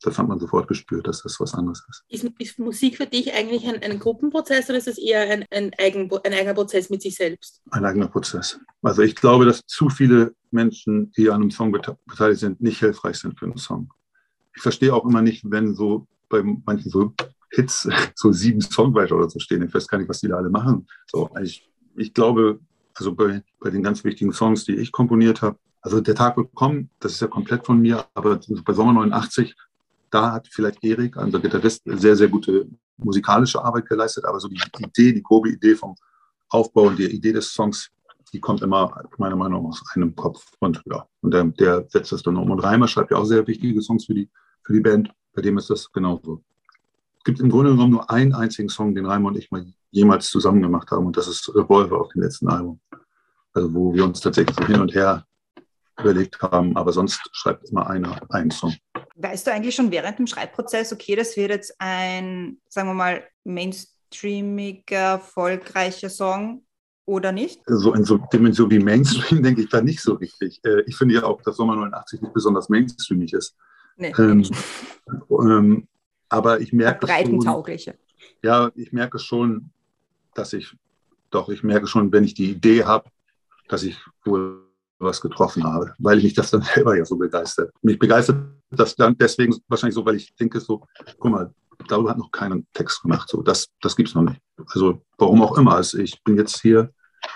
[0.00, 2.04] das hat man sofort gespürt, dass das was anderes ist.
[2.08, 5.72] Ist, ist Musik für dich eigentlich ein, ein, Gruppenprozess oder ist es eher ein, ein,
[5.78, 7.60] eigen, ein eigener Prozess mit sich selbst?
[7.70, 8.58] Ein eigener Prozess.
[8.80, 13.16] Also ich glaube, dass zu viele Menschen, die an einem Song beteiligt sind, nicht hilfreich
[13.16, 13.92] sind für einen Song.
[14.56, 17.12] Ich verstehe auch immer nicht, wenn so bei manchen so
[17.54, 19.62] Hits so sieben Songwriter oder so stehen.
[19.62, 20.86] Ich weiß gar nicht, was die da alle machen.
[21.06, 22.60] So, ich, ich glaube,
[22.94, 26.54] also bei, bei den ganz wichtigen Songs, die ich komponiert habe, also der Tag wird
[26.54, 29.54] kommen, das ist ja komplett von mir, aber bei Sommer 89,
[30.10, 34.60] da hat vielleicht Erik, unser Gitarrist, sehr, sehr gute musikalische Arbeit geleistet, aber so die
[34.78, 35.94] Idee, die grobe Idee vom
[36.48, 37.90] Aufbau und die Idee des Songs,
[38.32, 40.44] die kommt immer meiner Meinung nach aus einem Kopf.
[40.60, 42.50] Und ja, und der, der setzt das dann um.
[42.50, 44.30] Und Reimer schreibt ja auch sehr wichtige Songs für die,
[44.62, 45.10] für die Band.
[45.34, 46.42] Bei dem ist das genauso
[47.24, 50.62] gibt im Grunde genommen nur einen einzigen Song, den Raimund und ich mal jemals zusammen
[50.62, 51.06] gemacht haben.
[51.06, 52.80] Und das ist Revolver auf dem letzten Album.
[53.52, 55.24] Also wo wir uns tatsächlich so hin und her
[55.98, 56.76] überlegt haben.
[56.76, 58.74] Aber sonst schreibt immer einer einen Song.
[59.16, 63.24] Weißt du eigentlich schon während dem Schreibprozess, okay, das wird jetzt ein, sagen wir mal,
[63.44, 66.64] mainstreamiger, erfolgreicher Song
[67.06, 67.60] oder nicht?
[67.66, 70.60] So in so Dimension wie Mainstream denke ich da nicht so richtig.
[70.64, 73.56] Äh, ich finde ja auch, dass Sommer 89 nicht besonders mainstreamig ist.
[73.96, 74.44] Nee, ähm,
[75.30, 75.88] ähm,
[76.34, 77.92] aber ich merke breitentaugliche.
[77.92, 79.70] Schon, ja, ich merke schon,
[80.34, 80.76] dass ich,
[81.30, 83.08] doch, ich merke schon, wenn ich die Idee habe,
[83.68, 84.64] dass ich wohl
[84.98, 87.72] was getroffen habe, weil mich das dann selber ja so begeistert.
[87.82, 88.36] Mich begeistert
[88.70, 90.84] das dann deswegen wahrscheinlich so, weil ich denke so,
[91.18, 91.54] guck mal,
[91.88, 93.28] darüber hat noch keiner einen Text gemacht.
[93.28, 94.40] So, das, das gibt es noch nicht.
[94.68, 95.76] Also warum auch immer.
[95.76, 96.90] Also ich bin jetzt hier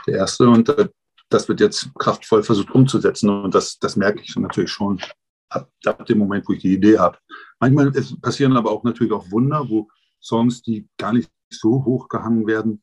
[0.06, 0.88] der Erste und äh,
[1.28, 3.28] das wird jetzt kraftvoll versucht umzusetzen.
[3.28, 5.00] Und das, das merke ich natürlich schon
[5.48, 7.18] ab, ab dem Moment, wo ich die Idee habe.
[7.60, 9.88] Manchmal passieren aber auch natürlich auch Wunder, wo
[10.20, 12.82] Songs, die gar nicht so hoch gehangen werden,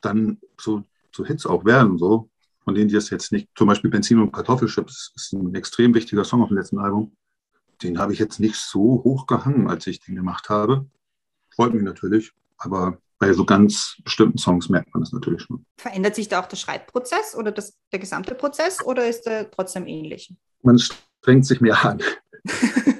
[0.00, 2.30] dann so, so Hits auch werden, so.
[2.64, 6.24] Von denen die das jetzt nicht, zum Beispiel Benzin und Kartoffelchips ist ein extrem wichtiger
[6.24, 7.16] Song auf dem letzten Album.
[7.82, 10.86] Den habe ich jetzt nicht so hoch gehangen, als ich den gemacht habe.
[11.54, 15.64] Freut mich natürlich, aber bei so ganz bestimmten Songs merkt man das natürlich schon.
[15.78, 19.86] Verändert sich da auch der Schreibprozess oder das, der gesamte Prozess oder ist der trotzdem
[19.86, 20.34] ähnlich?
[20.62, 20.78] Man
[21.26, 22.00] strengt sich mehr an.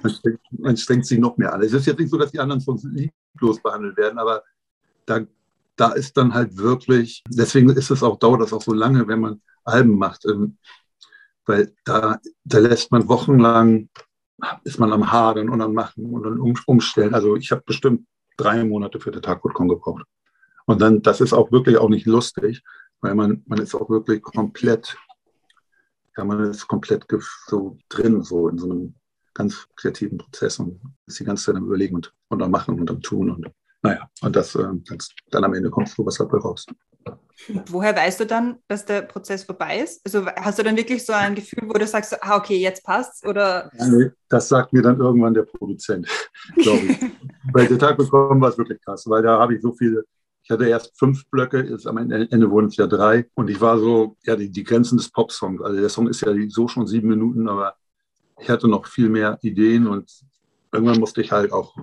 [0.03, 1.63] man, strengt, man, strengt, sich noch mehr an.
[1.63, 4.43] Es ist jetzt nicht so, dass die anderen Songs lieblos behandelt werden, aber
[5.07, 5.21] da,
[5.77, 9.21] da ist dann halt wirklich, deswegen ist es auch, dauert das auch so lange, wenn
[9.21, 10.57] man Alben macht, ähm,
[11.45, 13.91] weil da, da lässt man wochenlang,
[14.65, 17.15] ist man am Hadern und am Machen und am Umstellen.
[17.15, 20.05] Also ich habe bestimmt drei Monate für den Tagwurkon gebraucht.
[20.65, 22.65] Und dann, das ist auch wirklich auch nicht lustig,
[23.01, 24.97] weil man, man ist auch wirklich komplett
[26.25, 27.07] man ist komplett
[27.47, 28.95] so drin, so in so einem
[29.35, 32.91] ganz kreativen Prozess und ist die ganze Zeit am Überlegen und, und am Machen und
[32.91, 33.31] am Tun.
[33.31, 33.51] Und
[33.83, 36.67] naja, und das, äh, das dann am Ende kommt so was dabei raus.
[37.69, 40.01] Woher weißt du dann, dass der Prozess vorbei ist?
[40.05, 43.25] Also hast du dann wirklich so ein Gefühl, wo du sagst, ah, okay, jetzt passt's?
[43.25, 43.71] Oder?
[43.79, 46.09] Ja, nee, das sagt mir dann irgendwann der Produzent,
[46.57, 46.99] glaube ich.
[47.53, 50.05] Bei der Tag bekommen war es wirklich krass, weil da habe ich so viele
[50.47, 53.29] ich hatte erst fünf Blöcke, jetzt am Ende wurden es ja drei.
[53.35, 55.61] Und ich war so, ja, die, die Grenzen des Popsongs.
[55.61, 57.75] Also der Song ist ja so schon sieben Minuten, aber
[58.39, 60.09] ich hatte noch viel mehr Ideen und
[60.71, 61.75] irgendwann musste ich halt auch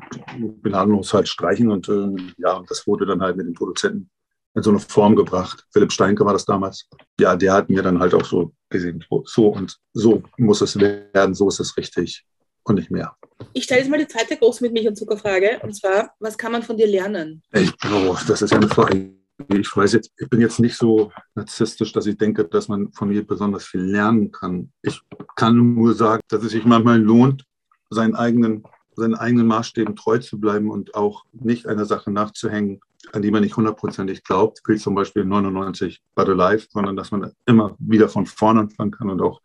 [0.62, 4.10] gnadenlos halt streichen und äh, ja, und das wurde dann halt mit den Produzenten
[4.56, 5.66] in so eine Form gebracht.
[5.74, 6.88] Philipp Steinke war das damals.
[7.20, 11.36] Ja, der hat mir dann halt auch so gesehen, so und so muss es werden,
[11.36, 12.26] so ist es richtig
[12.64, 13.14] und nicht mehr.
[13.54, 15.60] Ich stelle jetzt mal die zweite große mit Milch und Zuckerfrage.
[15.62, 17.42] Und zwar, was kann man von dir lernen?
[17.52, 19.14] Ich, oh, das ist eine Frage.
[19.54, 23.10] Ich weiß jetzt, ich bin jetzt nicht so narzisstisch, dass ich denke, dass man von
[23.10, 24.72] mir besonders viel lernen kann.
[24.82, 25.02] Ich
[25.36, 27.44] kann nur sagen, dass es sich manchmal lohnt,
[27.90, 28.64] seinen eigenen,
[28.96, 32.80] seinen eigenen Maßstäben treu zu bleiben und auch nicht einer Sache nachzuhängen,
[33.12, 37.32] an die man nicht hundertprozentig glaubt, wie zum Beispiel 99 But Alive, sondern dass man
[37.46, 39.42] immer wieder von vorne anfangen kann und auch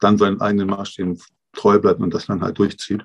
[0.00, 1.18] dann seinen eigenen Maßstäben
[1.54, 3.04] treu bleibt und das dann halt durchzieht.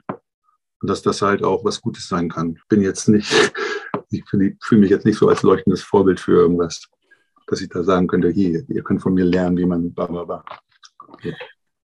[0.81, 2.55] Und dass das halt auch was Gutes sein kann.
[2.55, 3.29] Ich bin jetzt nicht,
[4.09, 6.87] ich fühle mich jetzt nicht so als leuchtendes Vorbild für irgendwas,
[7.47, 10.23] dass ich da sagen könnte, hier, ihr könnt von mir lernen, wie man bla bla
[10.23, 10.45] bla.
[11.23, 11.33] Ja.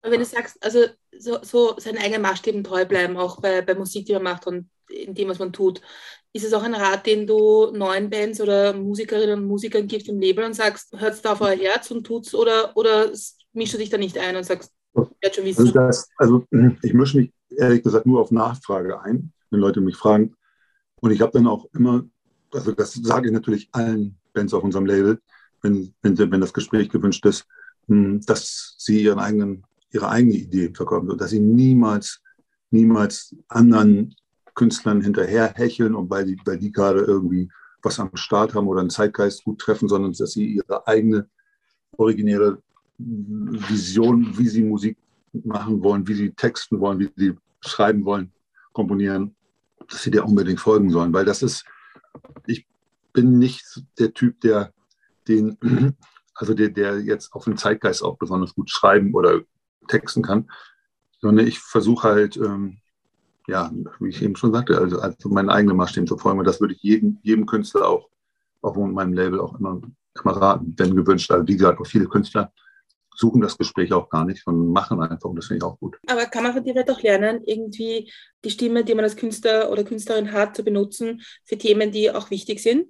[0.02, 0.86] Wenn du sagst, also
[1.18, 4.70] so, so seinen eigenen Maßstäben treu bleiben, auch bei, bei Musik, die man macht und
[4.88, 5.80] in dem, was man tut,
[6.32, 10.20] ist es auch ein Rat, den du neuen Bands oder Musikerinnen und Musikern gibst im
[10.20, 13.10] Label und sagst, hört da auf euer Herz und tut's oder, oder
[13.52, 15.66] mischst du dich da nicht ein und sagst, werd schon wissen?
[15.66, 16.46] Also, das, also
[16.82, 20.34] ich mische mich ehrlich gesagt nur auf Nachfrage ein, wenn Leute mich fragen.
[21.00, 22.04] Und ich habe dann auch immer,
[22.52, 25.20] also das sage ich natürlich allen Bands auf unserem Label,
[25.62, 27.46] wenn, wenn, wenn das Gespräch gewünscht ist,
[27.86, 32.20] hm, dass sie ihren eigenen, ihre eigene Idee verkaufen und dass sie niemals,
[32.70, 34.14] niemals anderen
[34.54, 37.48] Künstlern hinterher hecheln und weil die, weil die gerade irgendwie
[37.82, 41.28] was am Start haben oder einen Zeitgeist gut treffen, sondern dass sie ihre eigene
[41.96, 42.58] originäre
[42.98, 44.98] Vision, wie sie Musik
[45.32, 48.32] machen wollen, wie sie texten wollen, wie sie schreiben wollen,
[48.72, 49.34] komponieren,
[49.88, 51.12] dass sie dir unbedingt folgen sollen.
[51.12, 51.64] Weil das ist,
[52.46, 52.66] ich
[53.12, 53.64] bin nicht
[53.98, 54.72] der Typ, der
[55.28, 55.56] den,
[56.34, 59.40] also der, der jetzt auf den Zeitgeist auch besonders gut schreiben oder
[59.88, 60.50] texten kann,
[61.20, 62.78] sondern ich versuche halt, ähm,
[63.46, 66.38] ja, wie ich eben schon sagte, also, also meine eigene Maßstäbe zu folgen.
[66.38, 68.08] Und das würde ich jedem, jedem Künstler auch,
[68.62, 69.80] auch in meinem Label auch immer,
[70.22, 71.30] immer raten, wenn gewünscht.
[71.30, 72.52] Also wie gesagt, auch viele Künstler
[73.20, 75.98] suchen das Gespräch auch gar nicht, sondern machen einfach und das finde ich auch gut.
[76.06, 78.10] Aber kann man von dir vielleicht auch lernen, irgendwie
[78.44, 82.30] die Stimme, die man als Künstler oder Künstlerin hat, zu benutzen für Themen, die auch
[82.30, 82.86] wichtig sind?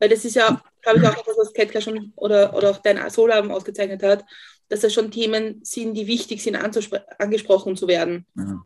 [0.00, 3.08] Weil das ist ja, glaube ich, auch etwas, was Ketka schon oder, oder auch dein
[3.08, 4.24] Soloalbum ausgezeichnet hat,
[4.68, 8.26] dass das schon Themen sind, die wichtig sind, angesprochen zu werden.
[8.36, 8.62] Ja.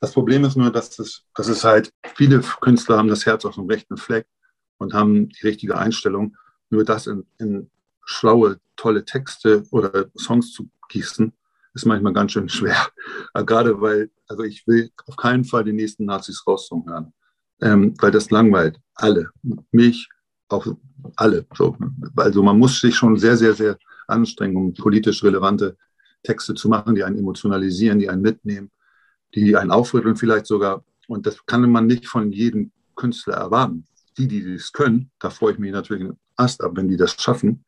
[0.00, 3.54] Das Problem ist nur, dass es, dass es halt, viele Künstler haben das Herz auf
[3.54, 4.26] dem rechten Fleck
[4.78, 6.36] und haben die richtige Einstellung.
[6.68, 7.70] Nur das in, in
[8.04, 11.32] schlaue, tolle Texte oder Songs zu gießen,
[11.74, 12.76] ist manchmal ganz schön schwer.
[13.34, 17.12] Gerade weil, also ich will auf keinen Fall die nächsten Nazis raussong hören,
[17.60, 19.30] ähm, weil das langweilt alle,
[19.72, 20.08] mich,
[20.48, 20.66] auch
[21.16, 21.46] alle.
[21.54, 21.76] So.
[22.16, 25.76] Also man muss sich schon sehr, sehr, sehr anstrengen, um politisch relevante
[26.22, 28.70] Texte zu machen, die einen emotionalisieren, die einen mitnehmen,
[29.34, 30.84] die einen aufrütteln vielleicht sogar.
[31.08, 33.84] Und das kann man nicht von jedem Künstler erwarten.
[34.16, 37.64] Die, die das können, da freue ich mich natürlich Ast ab, wenn die das schaffen.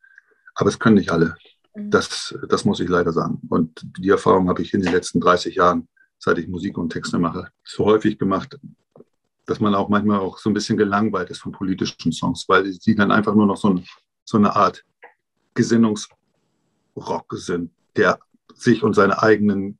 [0.56, 1.36] Aber es können nicht alle.
[1.74, 1.90] Mhm.
[1.90, 3.40] Das, das muss ich leider sagen.
[3.48, 5.88] Und die Erfahrung habe ich in den letzten 30 Jahren,
[6.18, 8.58] seit ich Musik und Texte mache, so häufig gemacht,
[9.44, 12.94] dass man auch manchmal auch so ein bisschen gelangweilt ist von politischen Songs, weil sie
[12.96, 13.86] dann einfach nur noch so, ein,
[14.24, 14.84] so eine Art
[15.54, 16.16] Gesinnungsrock
[17.30, 18.18] sind, der
[18.54, 19.78] sich und seine eigenen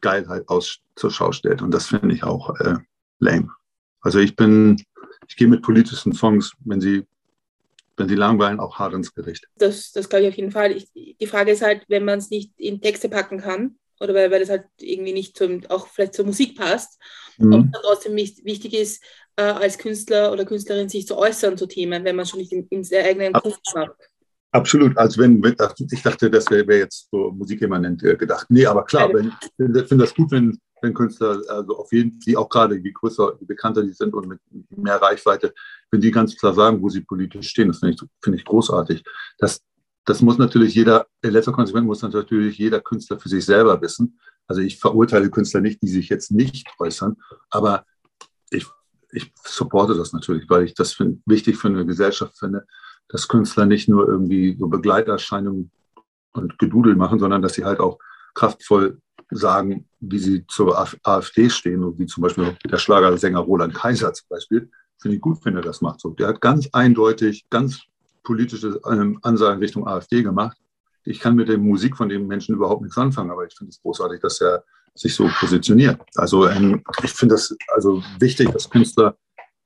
[0.00, 1.62] Geilheit aus, zur Schau stellt.
[1.62, 2.76] Und das finde ich auch äh,
[3.18, 3.50] lame.
[4.00, 4.76] Also ich bin,
[5.26, 7.06] ich gehe mit politischen Songs, wenn sie
[8.00, 9.46] wenn die langweilen, auch hart ins Gericht.
[9.56, 10.72] Das, das glaube ich auf jeden Fall.
[10.72, 14.30] Ich, die Frage ist halt, wenn man es nicht in Texte packen kann oder weil,
[14.30, 16.98] weil das halt irgendwie nicht zum, auch vielleicht zur Musik passt,
[17.38, 17.52] mhm.
[17.52, 19.04] ob es trotzdem wichtig ist,
[19.36, 22.66] äh, als Künstler oder Künstlerin sich zu äußern zu Themen, wenn man schon nicht in,
[22.68, 23.92] in der eigenen Kunst macht.
[24.52, 28.46] Absolut, als wenn, ich dachte, das wäre wär jetzt so musikimmanent äh, gedacht.
[28.48, 32.20] Nee, aber klar, wenn, ich finde das gut, wenn, wenn Künstler, also auf jeden Fall,
[32.26, 34.40] die auch gerade, je größer, je bekannter die sind und mit
[34.70, 35.54] mehr Reichweite,
[35.90, 39.02] wenn die ganz klar sagen, wo sie politisch stehen, das finde ich, find ich großartig.
[39.38, 39.60] Das,
[40.04, 44.18] das muss natürlich jeder, in letzter Konsequenz muss natürlich jeder Künstler für sich selber wissen.
[44.46, 47.16] Also ich verurteile Künstler nicht, die sich jetzt nicht äußern,
[47.50, 47.84] aber
[48.50, 48.66] ich,
[49.12, 52.66] ich supporte das natürlich, weil ich das find, wichtig für eine Gesellschaft finde,
[53.08, 55.70] dass Künstler nicht nur irgendwie so Begleiterscheinungen
[56.32, 57.98] und Gedudel machen, sondern dass sie halt auch
[58.34, 64.26] kraftvoll sagen, wie sie zur AfD stehen, wie zum Beispiel der Schlagersänger Roland Kaiser zum
[64.28, 66.00] Beispiel, finde ich gut, wenn er das macht.
[66.00, 67.80] So, der hat ganz eindeutig, ganz
[68.22, 70.56] politische ähm, Ansagen Richtung AfD gemacht.
[71.04, 73.80] Ich kann mit der Musik von dem Menschen überhaupt nichts anfangen, aber ich finde es
[73.80, 74.64] großartig, dass er
[74.94, 76.00] sich so positioniert.
[76.16, 79.16] Also ähm, ich finde das also wichtig, dass Künstler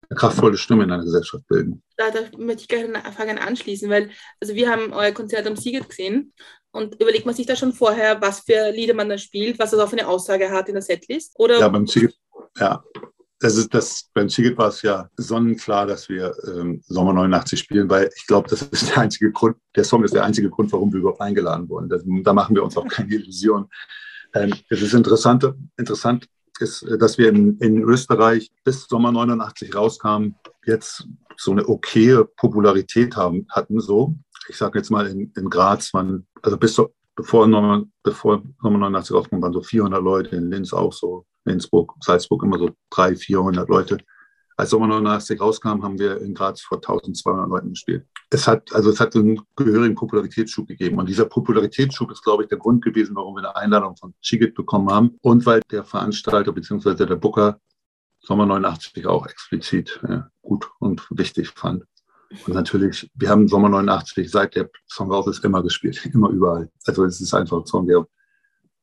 [0.08, 1.82] eine kraftvolle Stimme in einer Gesellschaft bilden.
[1.96, 5.56] Da, da möchte ich gleich eine Frage anschließen, weil also wir haben euer Konzert am
[5.56, 6.32] Siget gesehen
[6.72, 9.80] und überlegt man sich da schon vorher, was für Lieder man da spielt, was das
[9.80, 11.34] auch für eine Aussage hat in der Setlist?
[11.38, 11.60] Oder?
[11.60, 12.14] Ja, beim Siget,
[12.58, 12.82] ja.
[13.40, 17.90] Das ist das, beim Siget war es ja sonnenklar, dass wir ähm, Sommer 89 spielen,
[17.90, 20.92] weil ich glaube, das ist der einzige Grund, der Song ist der einzige Grund, warum
[20.92, 21.88] wir überhaupt eingeladen wurden.
[21.88, 23.68] Das, da machen wir uns auch keine Illusion.
[24.34, 26.26] Ähm, es ist interessant, interessant
[26.60, 30.36] ist, dass wir in, in Österreich bis Sommer 89 rauskamen,
[30.66, 34.14] jetzt so eine okaye Popularität haben, hatten, so.
[34.48, 38.78] Ich sage jetzt mal in, in Graz, man, also bis so, bevor, Nummer, bevor Nummer
[38.78, 43.18] 89 rauskommt, waren so 400 Leute, in Linz auch so, Innsbruck, Salzburg immer so 300,
[43.22, 43.98] 400 Leute.
[44.56, 48.06] Als Sommer 89 rauskam, haben wir in Graz vor 1200 Leuten gespielt.
[48.30, 50.98] Es hat, also es hat einen gehörigen Popularitätsschub gegeben.
[50.98, 54.54] Und dieser Popularitätsschub ist, glaube ich, der Grund gewesen, warum wir eine Einladung von Chigit
[54.54, 55.18] bekommen haben.
[55.22, 56.94] Und weil der Veranstalter bzw.
[56.94, 57.58] der Booker
[58.20, 61.84] Sommer 89 auch explizit äh, gut und wichtig fand.
[62.46, 66.70] Und natürlich, wir haben Sommer 89 seit der Song raus ist immer gespielt, immer überall.
[66.86, 68.06] Also es ist einfach ein Song, der,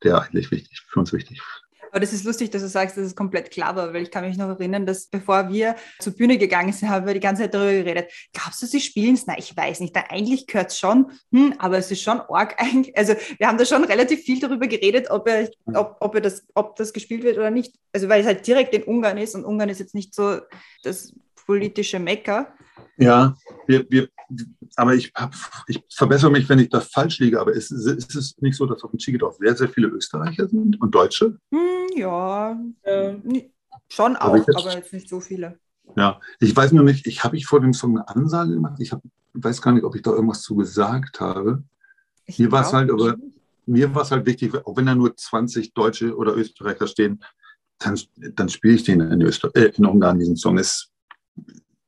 [0.04, 1.42] der eigentlich wichtig, für uns wichtig.
[1.92, 4.26] Aber das ist lustig, dass du sagst, dass es komplett klar war, weil ich kann
[4.26, 7.54] mich noch erinnern, dass bevor wir zur Bühne gegangen sind, haben wir die ganze Zeit
[7.54, 8.12] darüber geredet.
[8.34, 9.28] Glaubst du, sie spielen es?
[9.28, 9.96] Nein, ich weiß nicht.
[9.96, 12.98] eigentlich gehört es schon, hm, aber es ist schon arg eigentlich.
[12.98, 16.46] Also wir haben da schon relativ viel darüber geredet, ob, er, ob, ob, er das,
[16.54, 17.76] ob das gespielt wird oder nicht.
[17.94, 20.40] Also weil es halt direkt in Ungarn ist und Ungarn ist jetzt nicht so
[20.84, 21.14] das
[21.46, 22.54] politische Mecker.
[22.98, 23.36] Ja,
[23.68, 24.10] wir, wir,
[24.76, 25.12] aber ich,
[25.68, 28.84] ich verbessere mich, wenn ich da falsch liege, aber ist, ist es nicht so, dass
[28.84, 31.38] auf dem Chigedorf sehr, sehr viele Österreicher sind und Deutsche?
[31.52, 31.60] Hm,
[31.96, 33.14] ja, äh,
[33.90, 35.60] schon auch, jetzt, aber jetzt nicht so viele.
[35.96, 38.80] Ja, ich weiß nur nicht, ich habe ich vor dem Song eine Ansage gemacht.
[38.80, 39.02] Ich hab,
[39.34, 41.64] weiß gar nicht, ob ich da irgendwas zu gesagt habe.
[42.26, 43.16] Ich mir war es halt, aber
[43.66, 47.24] mir war es halt wichtig, auch wenn da nur 20 Deutsche oder Österreicher stehen,
[47.80, 48.00] dann,
[48.36, 50.58] dann spiele ich den in, Öster äh, in Ungarn, diesen Song.
[50.58, 50.92] Ist,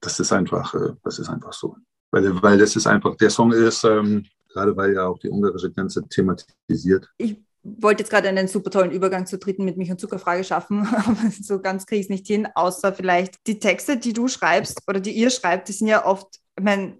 [0.02, 1.78] das ist einfach, äh, das ist einfach so.
[2.12, 5.72] Weil, weil das ist einfach, der Song ist, ähm, gerade weil ja auch die ungarische
[5.72, 7.12] Grenze thematisiert.
[7.18, 10.88] Ich wollte jetzt gerade einen super tollen Übergang zur dritten mit Milch und Zuckerfrage schaffen,
[11.06, 14.82] aber so ganz kriege ich es nicht hin, außer vielleicht die Texte, die du schreibst
[14.88, 16.98] oder die ihr schreibt, die sind ja oft, ich meine,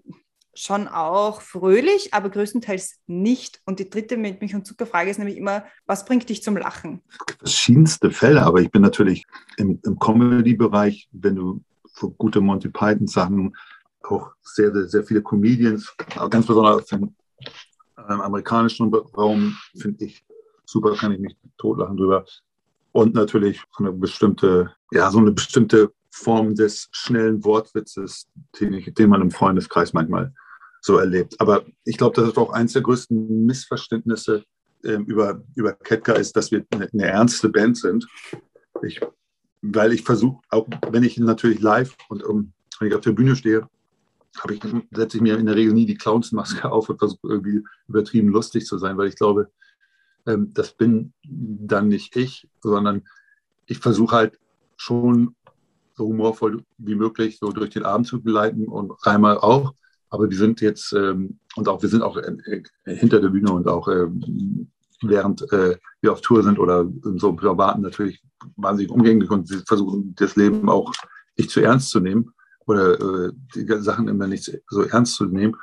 [0.56, 3.60] schon auch fröhlich, aber größtenteils nicht.
[3.66, 7.02] Und die dritte mit Milch und Zuckerfrage ist nämlich immer, was bringt dich zum Lachen?
[7.38, 9.24] Verschiedenste Fälle, aber ich bin natürlich
[9.56, 11.60] im, im Comedy-Bereich, wenn du
[11.92, 13.56] so gute Monty Python-Sachen,
[14.02, 15.92] auch sehr, sehr, sehr viele Comedians,
[16.30, 17.14] ganz besonders im
[17.98, 20.24] ähm, amerikanischen Raum, finde ich
[20.64, 22.24] super, kann ich mich totlachen drüber.
[22.92, 28.28] Und natürlich so eine bestimmte, ja, so eine bestimmte Form des schnellen Wortwitzes,
[28.60, 30.32] den, ich, den man im Freundeskreis manchmal
[30.80, 31.40] so erlebt.
[31.40, 34.44] Aber ich glaube, das ist auch eines der größten Missverständnisse
[34.84, 38.06] äh, über, über Ketka ist, dass wir eine, eine ernste Band sind.
[38.82, 39.00] Ich
[39.64, 43.34] weil ich versuche, auch wenn ich natürlich live und um, wenn ich auf der Bühne
[43.34, 43.66] stehe,
[44.50, 48.28] ich, setze ich mir in der Regel nie die Clownsmaske auf und versuche irgendwie übertrieben
[48.28, 49.50] lustig zu sein, weil ich glaube,
[50.26, 53.02] ähm, das bin dann nicht ich, sondern
[53.66, 54.38] ich versuche halt
[54.76, 55.34] schon
[55.94, 59.74] so humorvoll wie möglich so durch den Abend zu begleiten und Reimer auch.
[60.10, 63.68] Aber wir sind jetzt, ähm, und auch wir sind auch äh, hinter der Bühne und
[63.68, 64.68] auch ähm,
[65.02, 68.22] während äh, wir auf Tour sind oder in so privaten natürlich
[68.56, 70.92] wahnsinnig umgänglich und sie versuchen das Leben auch
[71.36, 72.32] nicht zu ernst zu nehmen
[72.66, 75.56] oder äh, die Sachen immer nicht so ernst zu nehmen.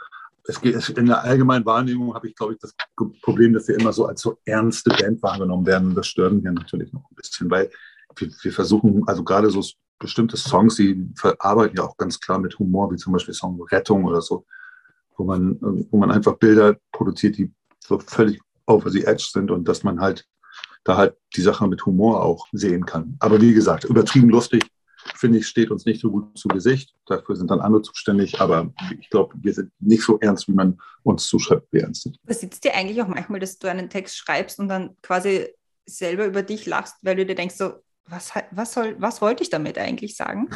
[0.46, 2.74] Es geht, in der allgemeinen Wahrnehmung habe ich, glaube ich, das
[3.22, 5.94] Problem, dass wir immer so als so ernste Band wahrgenommen werden.
[5.94, 7.70] Das stört mich natürlich noch ein bisschen, weil
[8.16, 9.64] wir, wir versuchen, also gerade so
[10.00, 14.04] bestimmte Songs, die verarbeiten ja auch ganz klar mit Humor, wie zum Beispiel Song Rettung
[14.06, 14.46] oder so,
[15.16, 15.58] wo man,
[15.92, 20.02] wo man einfach Bilder produziert, die so völlig over the edge sind und dass man
[20.02, 20.28] halt
[20.84, 23.16] da halt die Sache mit Humor auch sehen kann.
[23.20, 24.66] Aber wie gesagt, übertrieben lustig,
[25.22, 26.94] finde ich, steht uns nicht so gut zu Gesicht.
[27.06, 28.42] Dafür sind dann andere zuständig.
[28.42, 32.18] Aber ich glaube, wir sind nicht so ernst, wie man uns zuschreibt, wir ernst sind.
[32.24, 35.48] Besitzt dir eigentlich auch manchmal, dass du einen Text schreibst und dann quasi
[35.86, 37.74] selber über dich lachst, weil du dir denkst, so,
[38.08, 40.50] was, was, soll, was wollte ich damit eigentlich sagen?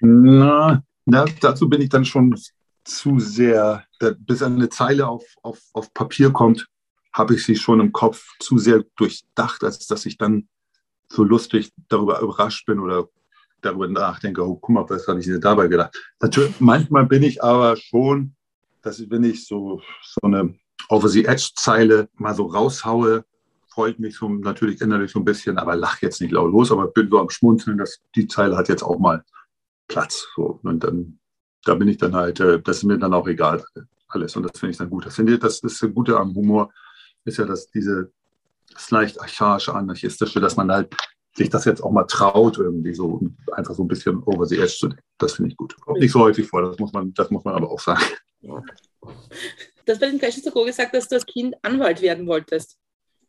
[0.00, 2.38] Na, na, dazu bin ich dann schon
[2.84, 3.84] zu sehr,
[4.18, 6.68] bis eine Zeile auf, auf, auf Papier kommt,
[7.14, 10.48] habe ich sie schon im Kopf zu sehr durchdacht, als dass ich dann
[11.08, 13.08] so lustig darüber überrascht bin oder
[13.60, 15.96] darüber nachdenke, oh, guck mal, was habe ich denn dabei gedacht.
[16.20, 18.34] Natürlich, manchmal bin ich aber schon,
[18.82, 20.54] dass wenn ich so, so eine
[20.90, 23.24] Over-the-Edge-Zeile mal so raushaue,
[23.68, 26.88] freut mich so natürlich innerlich so ein bisschen, aber lach jetzt nicht laut los, aber
[26.88, 29.24] bin so am Schmunzeln, dass die Zeile hat jetzt auch mal
[29.88, 30.28] Platz.
[30.36, 30.60] So.
[30.62, 31.18] Und dann
[31.64, 33.64] da bin ich dann halt, äh, das ist mir dann auch egal
[34.08, 34.36] alles.
[34.36, 35.06] Und das finde ich dann gut.
[35.06, 36.72] Das, finde ich, das ist das Gute am Humor,
[37.24, 38.12] ist ja, dass diese,
[38.74, 40.94] das leicht archaische, anarchistische, dass man halt
[41.36, 43.20] sich das jetzt auch mal traut, irgendwie so
[43.52, 45.02] einfach so ein bisschen over the edge zu denken.
[45.18, 45.74] Das finde ich gut.
[45.80, 48.04] Kommt nicht so häufig vor, das muss man, das muss man aber auch sagen.
[48.40, 48.62] Ja.
[49.00, 52.78] Du hast bei den Questions to gesagt, dass du als Kind Anwalt werden wolltest.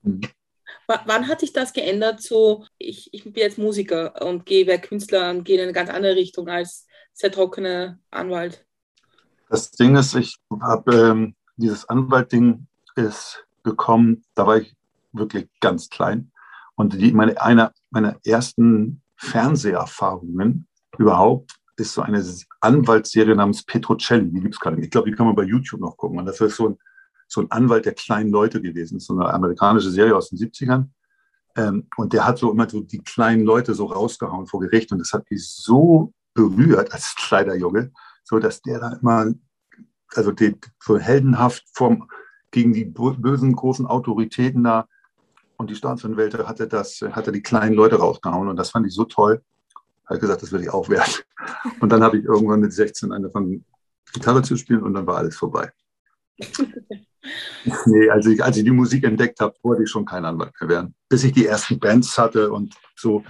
[0.04, 0.22] Mhm.
[0.88, 5.44] wann hat sich das geändert so, ich, ich bin jetzt Musiker und gehe bei Künstlern,
[5.44, 8.66] gehe in eine ganz andere Richtung als sehr trockene Anwalt.
[9.50, 14.76] Das Ding ist, ich habe ähm, dieses Anwaltding ist gekommen, da war ich
[15.18, 16.32] wirklich ganz klein.
[16.76, 22.24] Und die, meine, eine meiner ersten Fernseherfahrungen überhaupt ist so eine
[22.62, 24.32] Anwaltsserie namens Petrocelli.
[24.32, 24.80] Die gibt es gerade.
[24.82, 26.20] Ich glaube, die kann man bei YouTube noch gucken.
[26.20, 26.78] Und das ist so ein,
[27.28, 28.96] so ein Anwalt der kleinen Leute gewesen.
[28.96, 30.90] Das ist so eine amerikanische Serie aus den 70ern.
[31.58, 34.92] Ähm, und der hat so immer so die kleinen Leute so rausgehauen vor Gericht.
[34.92, 37.92] Und das hat mich so berührt als kleiner Junge,
[38.24, 39.34] so dass der da immer,
[40.14, 42.10] also die, so heldenhaft vom,
[42.52, 44.88] gegen die bösen großen Autoritäten da
[45.58, 48.48] und die Staatsanwälte hatte das, hatte die kleinen Leute rausgehauen.
[48.48, 49.42] Und das fand ich so toll
[50.06, 51.12] habe gesagt, das will ich auch werden.
[51.80, 53.66] Und dann habe ich irgendwann mit 16 angefangen,
[54.14, 55.74] Gitarre zu spielen und dann war alles vorbei.
[57.86, 60.70] nee, als ich, als ich die Musik entdeckt habe, wollte ich schon kein Anwalt mehr
[60.70, 60.96] werden.
[61.10, 63.26] Bis ich die ersten Bands hatte und so,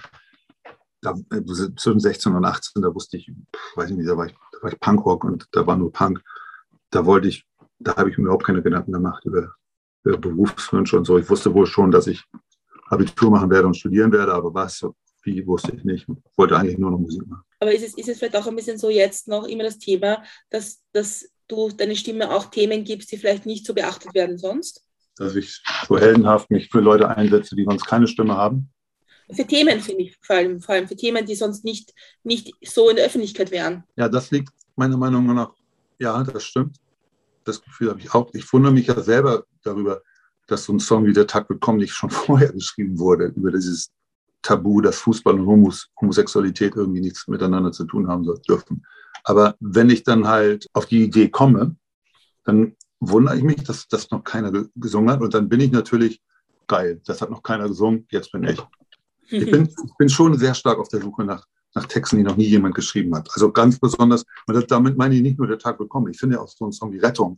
[1.01, 1.15] da,
[1.75, 3.31] zwischen 16 und 18, da wusste ich,
[3.75, 6.21] weiß ich nicht, da war ich, da war ich Punkrock und da war nur Punk.
[6.91, 7.47] Da wollte ich,
[7.79, 9.55] da habe ich mir überhaupt keine Gedanken gemacht über,
[10.05, 11.17] über Berufswünsche und so.
[11.17, 12.23] Ich wusste wohl schon, dass ich
[12.87, 14.85] Abitur machen werde und studieren werde, aber was,
[15.23, 16.07] wie wusste ich nicht.
[16.07, 17.43] Ich wollte eigentlich nur noch Musik machen.
[17.59, 20.23] Aber ist es, ist es vielleicht auch ein bisschen so jetzt noch immer das Thema,
[20.49, 24.83] dass, dass du deine Stimme auch Themen gibst, die vielleicht nicht so beachtet werden sonst?
[25.17, 28.69] Dass ich so heldenhaft mich für Leute einsetze, die sonst keine Stimme haben?
[29.31, 32.89] Für Themen, finde ich, vor allem, vor allem für Themen, die sonst nicht, nicht so
[32.89, 33.83] in der Öffentlichkeit wären.
[33.95, 35.51] Ja, das liegt meiner Meinung nach,
[35.97, 36.77] ja, das stimmt.
[37.45, 38.29] Das Gefühl habe ich auch.
[38.33, 40.01] Ich wundere mich ja selber darüber,
[40.47, 43.51] dass so ein Song wie Der Tag wird kommen nicht schon vorher geschrieben wurde, über
[43.51, 43.91] dieses
[44.41, 48.85] Tabu, dass Fußball und Homos Homosexualität irgendwie nichts miteinander zu tun haben dürfen.
[49.23, 51.75] Aber wenn ich dann halt auf die Idee komme,
[52.43, 55.21] dann wundere ich mich, dass das noch keiner gesungen hat.
[55.21, 56.21] Und dann bin ich natürlich
[56.67, 57.01] geil.
[57.05, 58.07] Das hat noch keiner gesungen.
[58.11, 58.61] Jetzt bin ich.
[59.29, 62.37] Ich bin, ich bin schon sehr stark auf der Suche nach, nach Texten, die noch
[62.37, 63.29] nie jemand geschrieben hat.
[63.33, 66.09] Also ganz besonders, und damit meine ich nicht nur der Tag willkommen.
[66.09, 67.37] Ich finde auch so einen Song wie Rettung,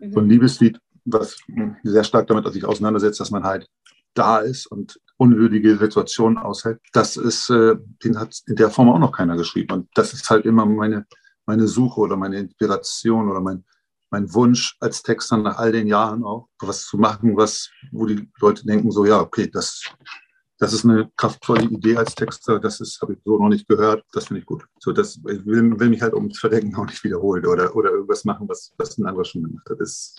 [0.00, 0.12] mhm.
[0.12, 1.38] so ein Liebeslied, was
[1.84, 3.68] sehr stark damit sich auseinandersetzt, dass man halt
[4.14, 6.80] da ist und unwürdige Situationen aushält.
[6.92, 9.72] Das ist, äh, den hat in der Form auch noch keiner geschrieben.
[9.72, 11.06] Und das ist halt immer meine,
[11.46, 13.64] meine Suche oder meine Inspiration oder mein,
[14.10, 18.28] mein Wunsch als Texter nach all den Jahren auch, was zu machen, was, wo die
[18.40, 19.82] Leute denken, so, ja, okay, das,
[20.58, 24.04] das ist eine kraftvolle Idee als Texter, das ist, habe ich so noch nicht gehört,
[24.12, 24.64] das finde ich gut.
[24.78, 28.24] So, das, ich will, will mich halt ums Verdecken auch nicht wiederholen oder, oder irgendwas
[28.24, 29.80] machen, was, was ein anderer schon gemacht hat.
[29.80, 30.16] Das,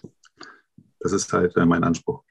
[1.00, 2.24] das ist halt äh, mein Anspruch.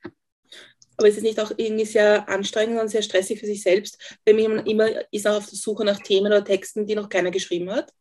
[0.98, 4.36] Aber ist es nicht auch irgendwie sehr anstrengend und sehr stressig für sich selbst, wenn
[4.36, 7.70] man immer ist auch auf der Suche nach Themen oder Texten, die noch keiner geschrieben
[7.70, 7.92] hat?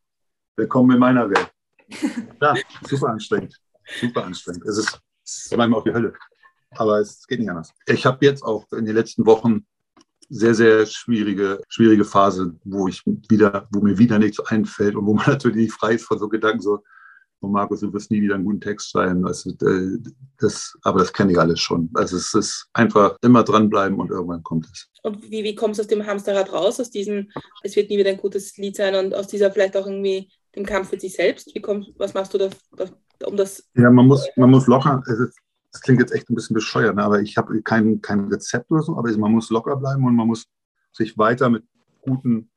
[0.56, 1.52] Willkommen in meiner Welt.
[2.42, 2.54] Ja,
[2.88, 3.60] super anstrengend.
[4.00, 4.66] Super anstrengend.
[4.66, 6.14] Es ist, es ist manchmal auch die Hölle.
[6.72, 7.72] Aber es geht nicht anders.
[7.86, 9.66] Ich habe jetzt auch in den letzten Wochen
[10.30, 15.14] sehr, sehr schwierige, schwierige Phase, wo ich wieder, wo mir wieder nichts einfällt und wo
[15.14, 16.84] man natürlich frei ist von so Gedanken, so,
[17.42, 19.26] oh Markus, du wirst nie wieder einen guten Text schreiben.
[19.26, 19.98] Also, äh,
[20.40, 21.90] das, aber das kenne ich alles schon.
[21.94, 24.90] Also es ist einfach immer dranbleiben und irgendwann kommt es.
[25.04, 27.30] Und wie, wie kommst du aus dem Hamsterrad raus, aus diesem,
[27.64, 30.66] es wird nie wieder ein gutes Lied sein und aus dieser vielleicht auch irgendwie dem
[30.66, 31.54] Kampf mit sich selbst?
[31.54, 32.50] Wie kommst, was machst du da,
[33.26, 33.70] um das?
[33.76, 35.04] Ja, man muss, man muss locker,
[35.76, 37.04] das klingt jetzt echt ein bisschen bescheuert, ne?
[37.04, 40.26] aber ich habe kein, kein Rezept oder so, aber man muss locker bleiben und man
[40.26, 40.48] muss
[40.94, 41.66] sich weiter mit
[42.00, 42.50] guten,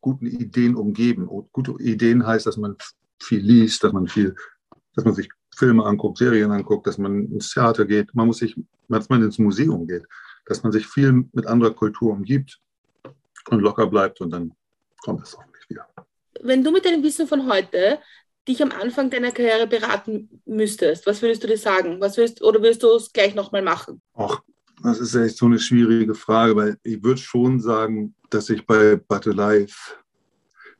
[0.00, 1.26] guten Ideen umgeben.
[1.26, 2.76] Und gute Ideen heißt, dass man
[3.20, 4.36] viel liest, dass man viel,
[4.94, 8.54] dass man sich Filme anguckt, Serien anguckt, dass man ins Theater geht, man muss sich,
[8.88, 10.06] dass man ins Museum geht,
[10.46, 12.60] dass man sich viel mit anderer Kultur umgibt
[13.48, 14.52] und locker bleibt und dann
[15.02, 15.88] kommt es hoffentlich wieder.
[16.40, 17.98] Wenn du mit deinem Wissen von heute
[18.48, 22.00] dich am Anfang deiner Karriere beraten müsstest, was würdest du dir sagen?
[22.00, 24.00] Was würdest, oder würdest du es gleich nochmal machen?
[24.14, 24.40] Ach,
[24.82, 28.96] das ist echt so eine schwierige Frage, weil ich würde schon sagen, dass ich bei
[28.96, 29.94] Battle Life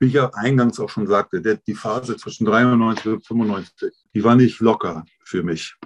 [0.00, 4.24] wie ich ja eingangs auch schon sagte, der, die Phase zwischen 93 und 95, die
[4.24, 5.76] war nicht locker für mich.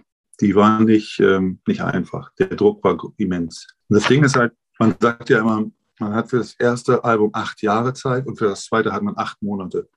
[0.40, 2.30] Die war nicht, ähm, nicht einfach.
[2.38, 3.66] Der Druck war immens.
[3.88, 5.64] Und das Ding ist halt, man sagt ja immer,
[5.98, 9.16] man hat für das erste Album acht Jahre Zeit und für das zweite hat man
[9.16, 9.88] acht Monate.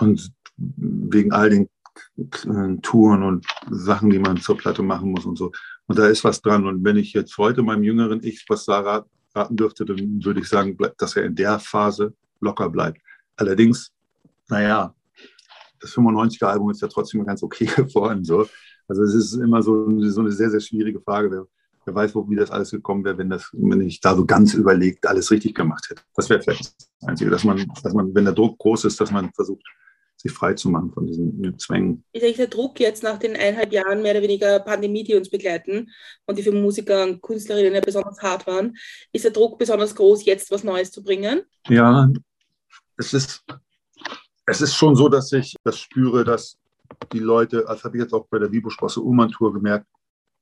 [0.00, 1.68] Und wegen all den
[2.16, 5.52] äh, Touren und Sachen, die man zur Platte machen muss und so.
[5.86, 6.66] Und da ist was dran.
[6.66, 10.48] Und wenn ich jetzt heute meinem jüngeren Ich was da raten dürfte, dann würde ich
[10.48, 13.00] sagen, dass er in der Phase locker bleibt.
[13.36, 13.92] Allerdings,
[14.48, 14.94] naja,
[15.80, 18.24] das 95er-Album ist ja trotzdem ganz okay geworden.
[18.24, 18.46] So.
[18.88, 21.30] Also es ist immer so, so eine sehr, sehr schwierige Frage.
[21.30, 21.46] Wer,
[21.84, 24.54] wer weiß, wo, wie das alles gekommen wäre, wenn, das, wenn ich da so ganz
[24.54, 26.02] überlegt alles richtig gemacht hätte.
[26.14, 29.10] Das wäre vielleicht das Einzige, dass man, dass man, wenn der Druck groß ist, dass
[29.10, 29.62] man versucht,
[30.20, 32.04] sich frei zu machen von diesen Zwängen.
[32.12, 35.30] Ist eigentlich der Druck jetzt nach den eineinhalb Jahren mehr oder weniger Pandemie, die uns
[35.30, 35.90] begleiten
[36.26, 38.76] und die für Musiker und Künstlerinnen ja besonders hart waren,
[39.12, 41.42] ist der Druck besonders groß, jetzt was Neues zu bringen?
[41.68, 42.10] Ja,
[42.96, 43.44] es ist,
[44.46, 46.58] es ist schon so, dass ich das spüre, dass
[47.12, 49.86] die Leute, das habe ich jetzt auch bei der Vibo-Sprosse Ullmann-Tour gemerkt,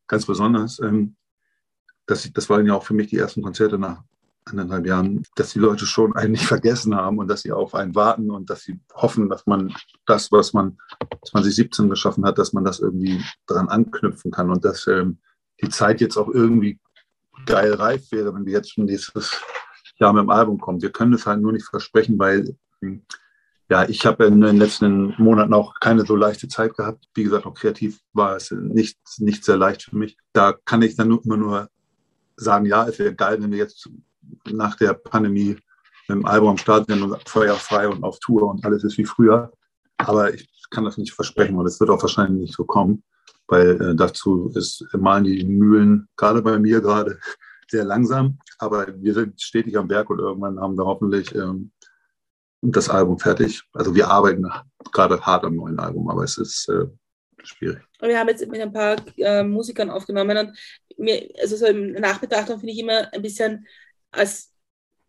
[0.06, 1.16] ganz besonders, ähm,
[2.06, 4.02] dass ich, das waren ja auch für mich die ersten Konzerte nach,
[4.46, 7.94] anderthalb Jahren, dass die Leute schon einen nicht vergessen haben und dass sie auf einen
[7.94, 9.74] warten und dass sie hoffen, dass man
[10.06, 10.78] das, was man
[11.24, 15.18] 2017 geschaffen hat, dass man das irgendwie daran anknüpfen kann und dass ähm,
[15.60, 16.78] die Zeit jetzt auch irgendwie
[17.44, 19.40] geil reif wäre, wenn wir jetzt schon nächstes
[19.98, 20.82] Jahr mit dem Album kommen.
[20.82, 23.02] Wir können es halt nur nicht versprechen, weil hm,
[23.68, 27.08] ja, ich habe in den letzten Monaten auch keine so leichte Zeit gehabt.
[27.14, 30.16] Wie gesagt, auch kreativ war es nicht, nicht sehr leicht für mich.
[30.32, 31.68] Da kann ich dann immer nur
[32.36, 33.88] sagen, ja, es wäre geil, wenn wir jetzt
[34.50, 35.56] nach der Pandemie
[36.08, 39.52] mit dem Album am sind und feuerfrei und auf Tour und alles ist wie früher.
[39.98, 43.02] Aber ich kann das nicht versprechen und es wird auch wahrscheinlich nicht so kommen,
[43.48, 47.18] weil äh, dazu ist, malen die Mühlen, gerade bei mir gerade,
[47.68, 48.38] sehr langsam.
[48.58, 51.72] Aber wir sind stetig am Werk und irgendwann haben wir hoffentlich ähm,
[52.62, 53.62] das Album fertig.
[53.72, 54.48] Also wir arbeiten
[54.92, 56.86] gerade hart am neuen Album, aber es ist äh,
[57.42, 57.82] schwierig.
[58.00, 60.58] Wir haben jetzt mit ein paar äh, Musikern aufgenommen und
[60.98, 63.66] mir, also so im Nachbetrachtung finde ich immer ein bisschen
[64.16, 64.52] als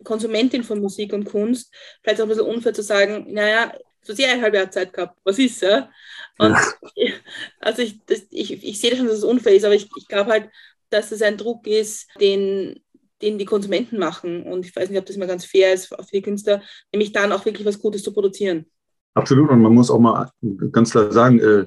[0.04, 4.32] Konsumentin von Musik und Kunst vielleicht auch ein bisschen unfair zu sagen, naja, so sehr
[4.32, 5.90] ein halbes Jahr Zeit gehabt, was ist ja?
[6.38, 6.56] Und
[6.96, 7.14] ja.
[7.60, 10.32] also ich, das, ich, ich sehe schon, dass es unfair ist, aber ich, ich glaube
[10.32, 10.50] halt,
[10.90, 12.80] dass es ein Druck ist, den,
[13.22, 14.44] den die Konsumenten machen.
[14.44, 16.62] Und ich weiß nicht, ob das immer ganz fair ist für die Künstler,
[16.94, 18.66] nämlich dann auch wirklich was Gutes zu produzieren.
[19.14, 19.50] Absolut.
[19.50, 20.30] Und man muss auch mal
[20.72, 21.66] ganz klar sagen, äh,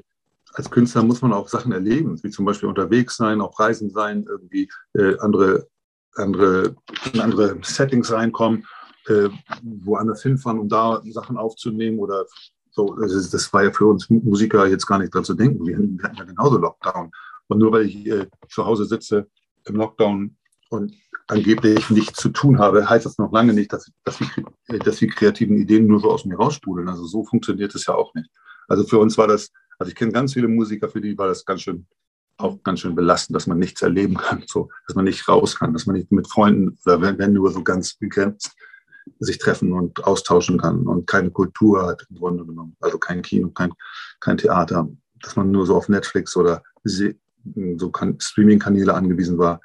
[0.53, 4.25] als Künstler muss man auch Sachen erleben, wie zum Beispiel unterwegs sein, auf Reisen sein,
[4.29, 5.69] irgendwie äh, andere,
[6.17, 6.77] andere,
[7.13, 8.67] in andere Settings reinkommen,
[9.07, 9.29] äh,
[9.63, 12.27] woanders hinfahren, um da Sachen aufzunehmen oder
[12.71, 12.95] so.
[12.97, 15.67] Das, das, war ja für uns Musiker jetzt gar nicht dran zu denken.
[15.67, 17.11] Wir, hatten ja genauso Lockdown.
[17.49, 19.27] Und nur weil ich äh, zu Hause sitze
[19.67, 20.37] im Lockdown
[20.71, 20.95] und
[21.27, 25.07] angeblich nichts zu tun habe, heißt das noch lange nicht, dass, dass, die, dass die
[25.07, 26.89] kreativen Ideen nur so aus mir raussprudeln.
[26.89, 28.31] Also so funktioniert es ja auch nicht.
[28.69, 31.45] Also für uns war das, also ich kenne ganz viele Musiker, für die war das
[31.45, 31.87] ganz schön,
[32.43, 35.73] auch ganz schön belastend, dass man nichts erleben kann, so, dass man nicht raus kann,
[35.73, 38.53] dass man nicht mit Freunden oder wenn, wenn nur so ganz begrenzt
[39.19, 42.77] sich treffen und austauschen kann und keine Kultur hat im Grunde genommen.
[42.81, 43.73] Also kein Kino, kein,
[44.21, 44.89] kein Theater,
[45.21, 49.61] dass man nur so auf Netflix oder so Streaming-Kanäle angewiesen war.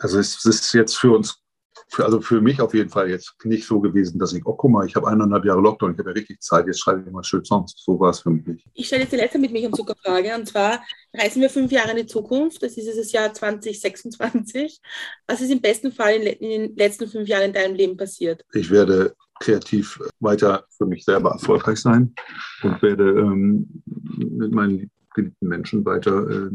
[0.00, 1.40] Also es ist jetzt für uns,
[1.88, 4.70] für, also für mich auf jeden Fall jetzt nicht so gewesen, dass ich, oh guck
[4.70, 7.24] mal, ich habe eineinhalb Jahre Lockdown, ich habe ja richtig Zeit, jetzt schreibe ich mal
[7.24, 7.74] schön Songs.
[7.76, 8.66] So war es für mich nicht.
[8.74, 10.82] Ich stelle jetzt die letzte mit mich um Zuckerfrage und zwar
[11.12, 14.80] reisen wir fünf Jahre in die Zukunft, das ist das Jahr 2026.
[15.26, 18.44] Was ist im besten Fall in den letzten fünf Jahren in deinem Leben passiert?
[18.52, 22.14] Ich werde kreativ weiter für mich selber erfolgreich sein
[22.62, 26.50] und werde ähm, mit meinen geliebten Menschen weiter, äh,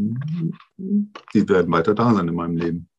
[1.33, 2.89] die werden weiter da sein in meinem Leben.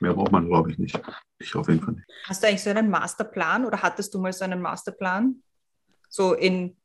[0.00, 1.00] Mehr braucht man, glaube ich, nicht.
[1.38, 2.06] Ich auf jeden Fall nicht.
[2.24, 5.42] Hast du eigentlich so einen Masterplan oder hattest du mal so einen Masterplan?
[6.08, 6.76] So in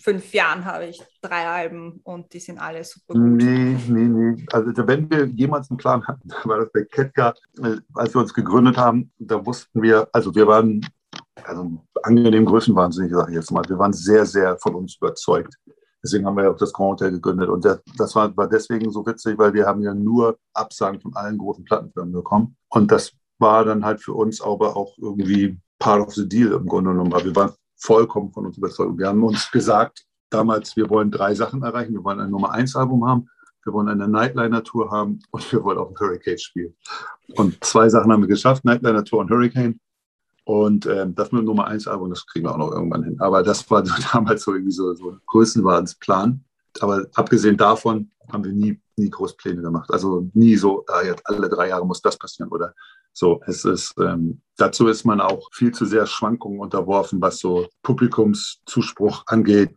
[0.00, 3.22] fünf Jahren habe ich drei Alben und die sind alle super gut.
[3.22, 4.46] Nee, nee, nee.
[4.52, 8.34] Also wenn wir jemals einen Plan hatten, war das bei Ketka, äh, als wir uns
[8.34, 10.86] gegründet haben, da wussten wir, also wir waren,
[11.44, 15.54] also angenehm größenwahnsinnig, sage ich jetzt mal, wir waren sehr, sehr von uns überzeugt.
[16.02, 17.48] Deswegen haben wir ja auch das Grand Hotel gegründet.
[17.48, 21.16] Und das, das war, war deswegen so witzig, weil wir haben ja nur Absagen von
[21.16, 22.56] allen großen Plattenfirmen bekommen.
[22.68, 26.66] Und das war dann halt für uns aber auch irgendwie part of the deal im
[26.66, 27.12] Grunde genommen.
[27.12, 28.98] Weil wir waren vollkommen von uns überzeugt.
[28.98, 31.94] Wir haben uns gesagt, damals, wir wollen drei Sachen erreichen.
[31.94, 33.28] Wir wollen ein Nummer 1 Album haben,
[33.64, 36.74] wir wollen eine Nightliner-Tour haben und wir wollen auch ein Hurricane spielen.
[37.36, 39.80] Und zwei Sachen haben wir geschafft, Nightliner-Tour und Hurricane.
[40.44, 43.16] Und ähm, das mit dem Nummer 1 Album, das kriegen wir auch noch irgendwann hin.
[43.20, 43.82] Aber das war
[44.12, 46.44] damals so irgendwie so, so ein Größenwahnsplan.
[46.80, 49.90] Aber abgesehen davon haben wir nie, nie Großpläne gemacht.
[49.90, 52.74] Also nie so, ah, jetzt alle drei Jahre muss das passieren oder
[53.14, 53.40] so.
[53.46, 59.24] Es ist, ähm, dazu ist man auch viel zu sehr Schwankungen unterworfen, was so Publikumszuspruch
[59.26, 59.74] angeht.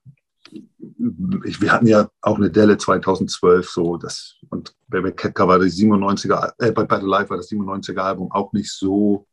[1.45, 5.73] Ich, wir hatten ja auch eine Delle 2012, so das, und bei Ketka war das
[5.73, 9.27] 97er, äh, bei Battle Life war das 97er Album auch nicht so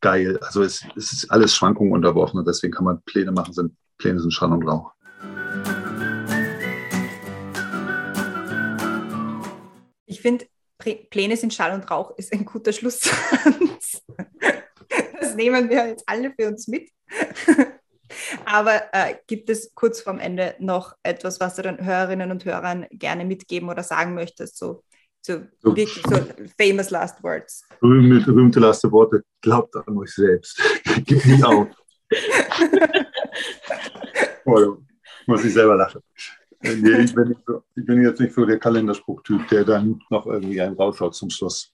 [0.00, 0.38] geil.
[0.42, 4.20] Also es, es ist alles Schwankungen unterworfen und deswegen kann man Pläne machen, sind, Pläne
[4.20, 4.92] sind Schall und Rauch.
[10.06, 10.46] Ich finde,
[10.80, 14.02] Pläne sind Schall und Rauch ist ein guter Schlusssatz.
[15.20, 16.90] Das nehmen wir jetzt alle für uns mit.
[18.44, 22.86] Aber äh, gibt es kurz vorm Ende noch etwas, was du den Hörerinnen und Hörern
[22.90, 24.58] gerne mitgeben oder sagen möchtest?
[24.58, 24.82] So
[25.22, 26.16] so, so, wirklich so
[26.58, 27.62] famous last words.
[27.80, 29.22] Berühmte, berühmte letzte Worte.
[29.42, 30.58] Glaubt an euch selbst.
[31.04, 31.68] Gib nie auf.
[34.46, 34.78] oh,
[35.26, 36.00] muss ich selber lachen.
[36.62, 40.60] Nee, ich, bin so, ich, bin jetzt nicht so der Kalenderspruchtyp, der dann noch irgendwie
[40.60, 41.72] einen rausschaut zum Schluss.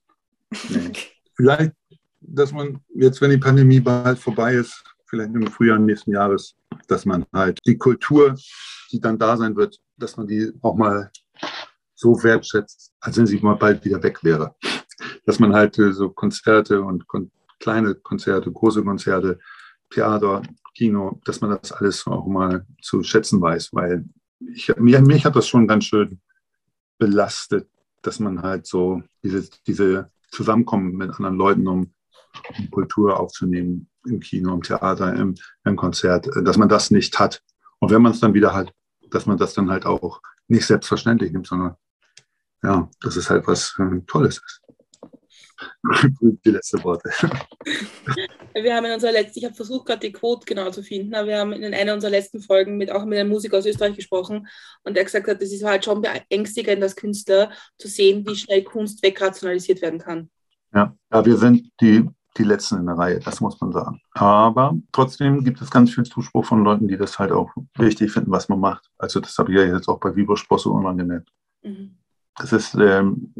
[0.69, 0.93] Nee.
[1.35, 1.73] Vielleicht,
[2.21, 6.55] dass man jetzt, wenn die Pandemie bald vorbei ist, vielleicht im Frühjahr nächsten Jahres,
[6.87, 8.37] dass man halt die Kultur,
[8.93, 11.11] die dann da sein wird, dass man die auch mal
[11.95, 14.55] so wertschätzt, als wenn sie mal bald wieder weg wäre.
[15.25, 19.39] Dass man halt äh, so Konzerte und Kon kleine Konzerte, große Konzerte,
[19.91, 20.43] Theater,
[20.75, 24.05] Kino, dass man das alles auch mal zu schätzen weiß, weil
[24.41, 26.21] ich, mir, mich hat das schon ganz schön
[26.99, 27.69] belastet,
[28.03, 31.93] dass man halt so diese, diese Zusammenkommen mit anderen Leuten, um,
[32.71, 35.35] Kultur aufzunehmen, im Kino, im Theater, im,
[35.65, 37.43] im Konzert, dass man das nicht hat.
[37.79, 38.73] Und wenn man es dann wieder hat,
[39.11, 41.77] dass man das dann halt auch nicht selbstverständlich nimmt, sondern
[42.63, 44.61] ja, dass es halt was äh, Tolles ist.
[46.21, 47.11] die letzte Worte.
[48.63, 51.29] Wir haben in unserer letzten, ich habe versucht gerade die Quote genau zu finden, aber
[51.29, 54.49] wir haben in einer unserer letzten Folgen mit auch mit einem Musiker aus Österreich gesprochen
[54.83, 58.65] und der gesagt hat, es ist halt schon beängstigend als Künstler zu sehen, wie schnell
[58.65, 60.31] Kunst wegrationalisiert werden kann.
[60.75, 64.01] Ja, ja wir sind die, die Letzten in der Reihe, das muss man sagen.
[64.13, 68.31] Aber trotzdem gibt es ganz viel Zuspruch von Leuten, die das halt auch wichtig finden,
[68.31, 68.91] was man macht.
[68.97, 71.29] Also das habe ich ja jetzt auch bei irgendwann gemerkt.
[71.63, 71.99] Mhm.
[72.39, 73.35] Das ist ähm,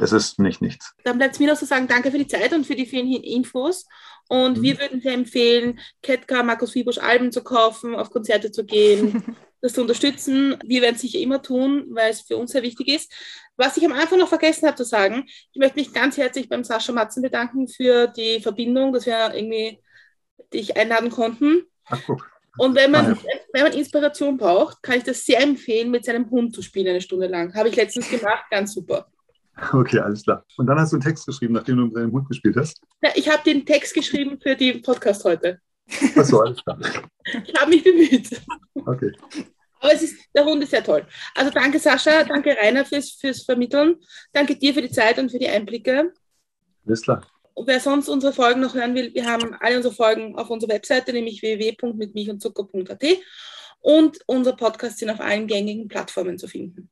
[0.00, 0.94] es ist nicht nichts.
[1.04, 3.10] Dann bleibt es mir noch zu sagen, danke für die Zeit und für die vielen
[3.22, 3.86] Infos.
[4.28, 4.62] Und mhm.
[4.62, 9.74] wir würden dir empfehlen, Ketka, Markus Fiebusch Alben zu kaufen, auf Konzerte zu gehen, das
[9.74, 10.56] zu unterstützen.
[10.64, 13.12] Wir werden es sicher immer tun, weil es für uns sehr wichtig ist.
[13.56, 16.64] Was ich am Anfang noch vergessen habe zu sagen, ich möchte mich ganz herzlich beim
[16.64, 19.80] Sascha Matzen bedanken für die Verbindung, dass wir irgendwie
[20.52, 21.64] dich einladen konnten.
[21.86, 22.34] Ach, guck.
[22.56, 23.18] Und wenn man,
[23.52, 27.00] wenn man Inspiration braucht, kann ich das sehr empfehlen, mit seinem Hund zu spielen eine
[27.00, 27.52] Stunde lang.
[27.54, 29.10] Habe ich letztens gemacht, ganz super.
[29.72, 30.44] Okay, alles klar.
[30.56, 32.80] Und dann hast du einen Text geschrieben, nachdem du mit deinem Hund gespielt hast?
[33.02, 35.60] Ja, ich habe den Text geschrieben für den Podcast heute.
[36.16, 36.78] Achso, alles klar.
[37.44, 38.40] Ich habe mich bemüht.
[38.74, 39.12] Okay.
[39.80, 41.06] Aber es ist, der Hund ist sehr toll.
[41.34, 43.96] Also danke Sascha, danke Rainer fürs, fürs Vermitteln.
[44.32, 46.12] Danke dir für die Zeit und für die Einblicke.
[46.86, 47.26] Alles klar.
[47.52, 50.72] Und wer sonst unsere Folgen noch hören will, wir haben alle unsere Folgen auf unserer
[50.72, 53.04] Webseite, nämlich www.mitmilchundzucker.at
[53.80, 56.90] und unser Podcast sind auf allen gängigen Plattformen zu finden.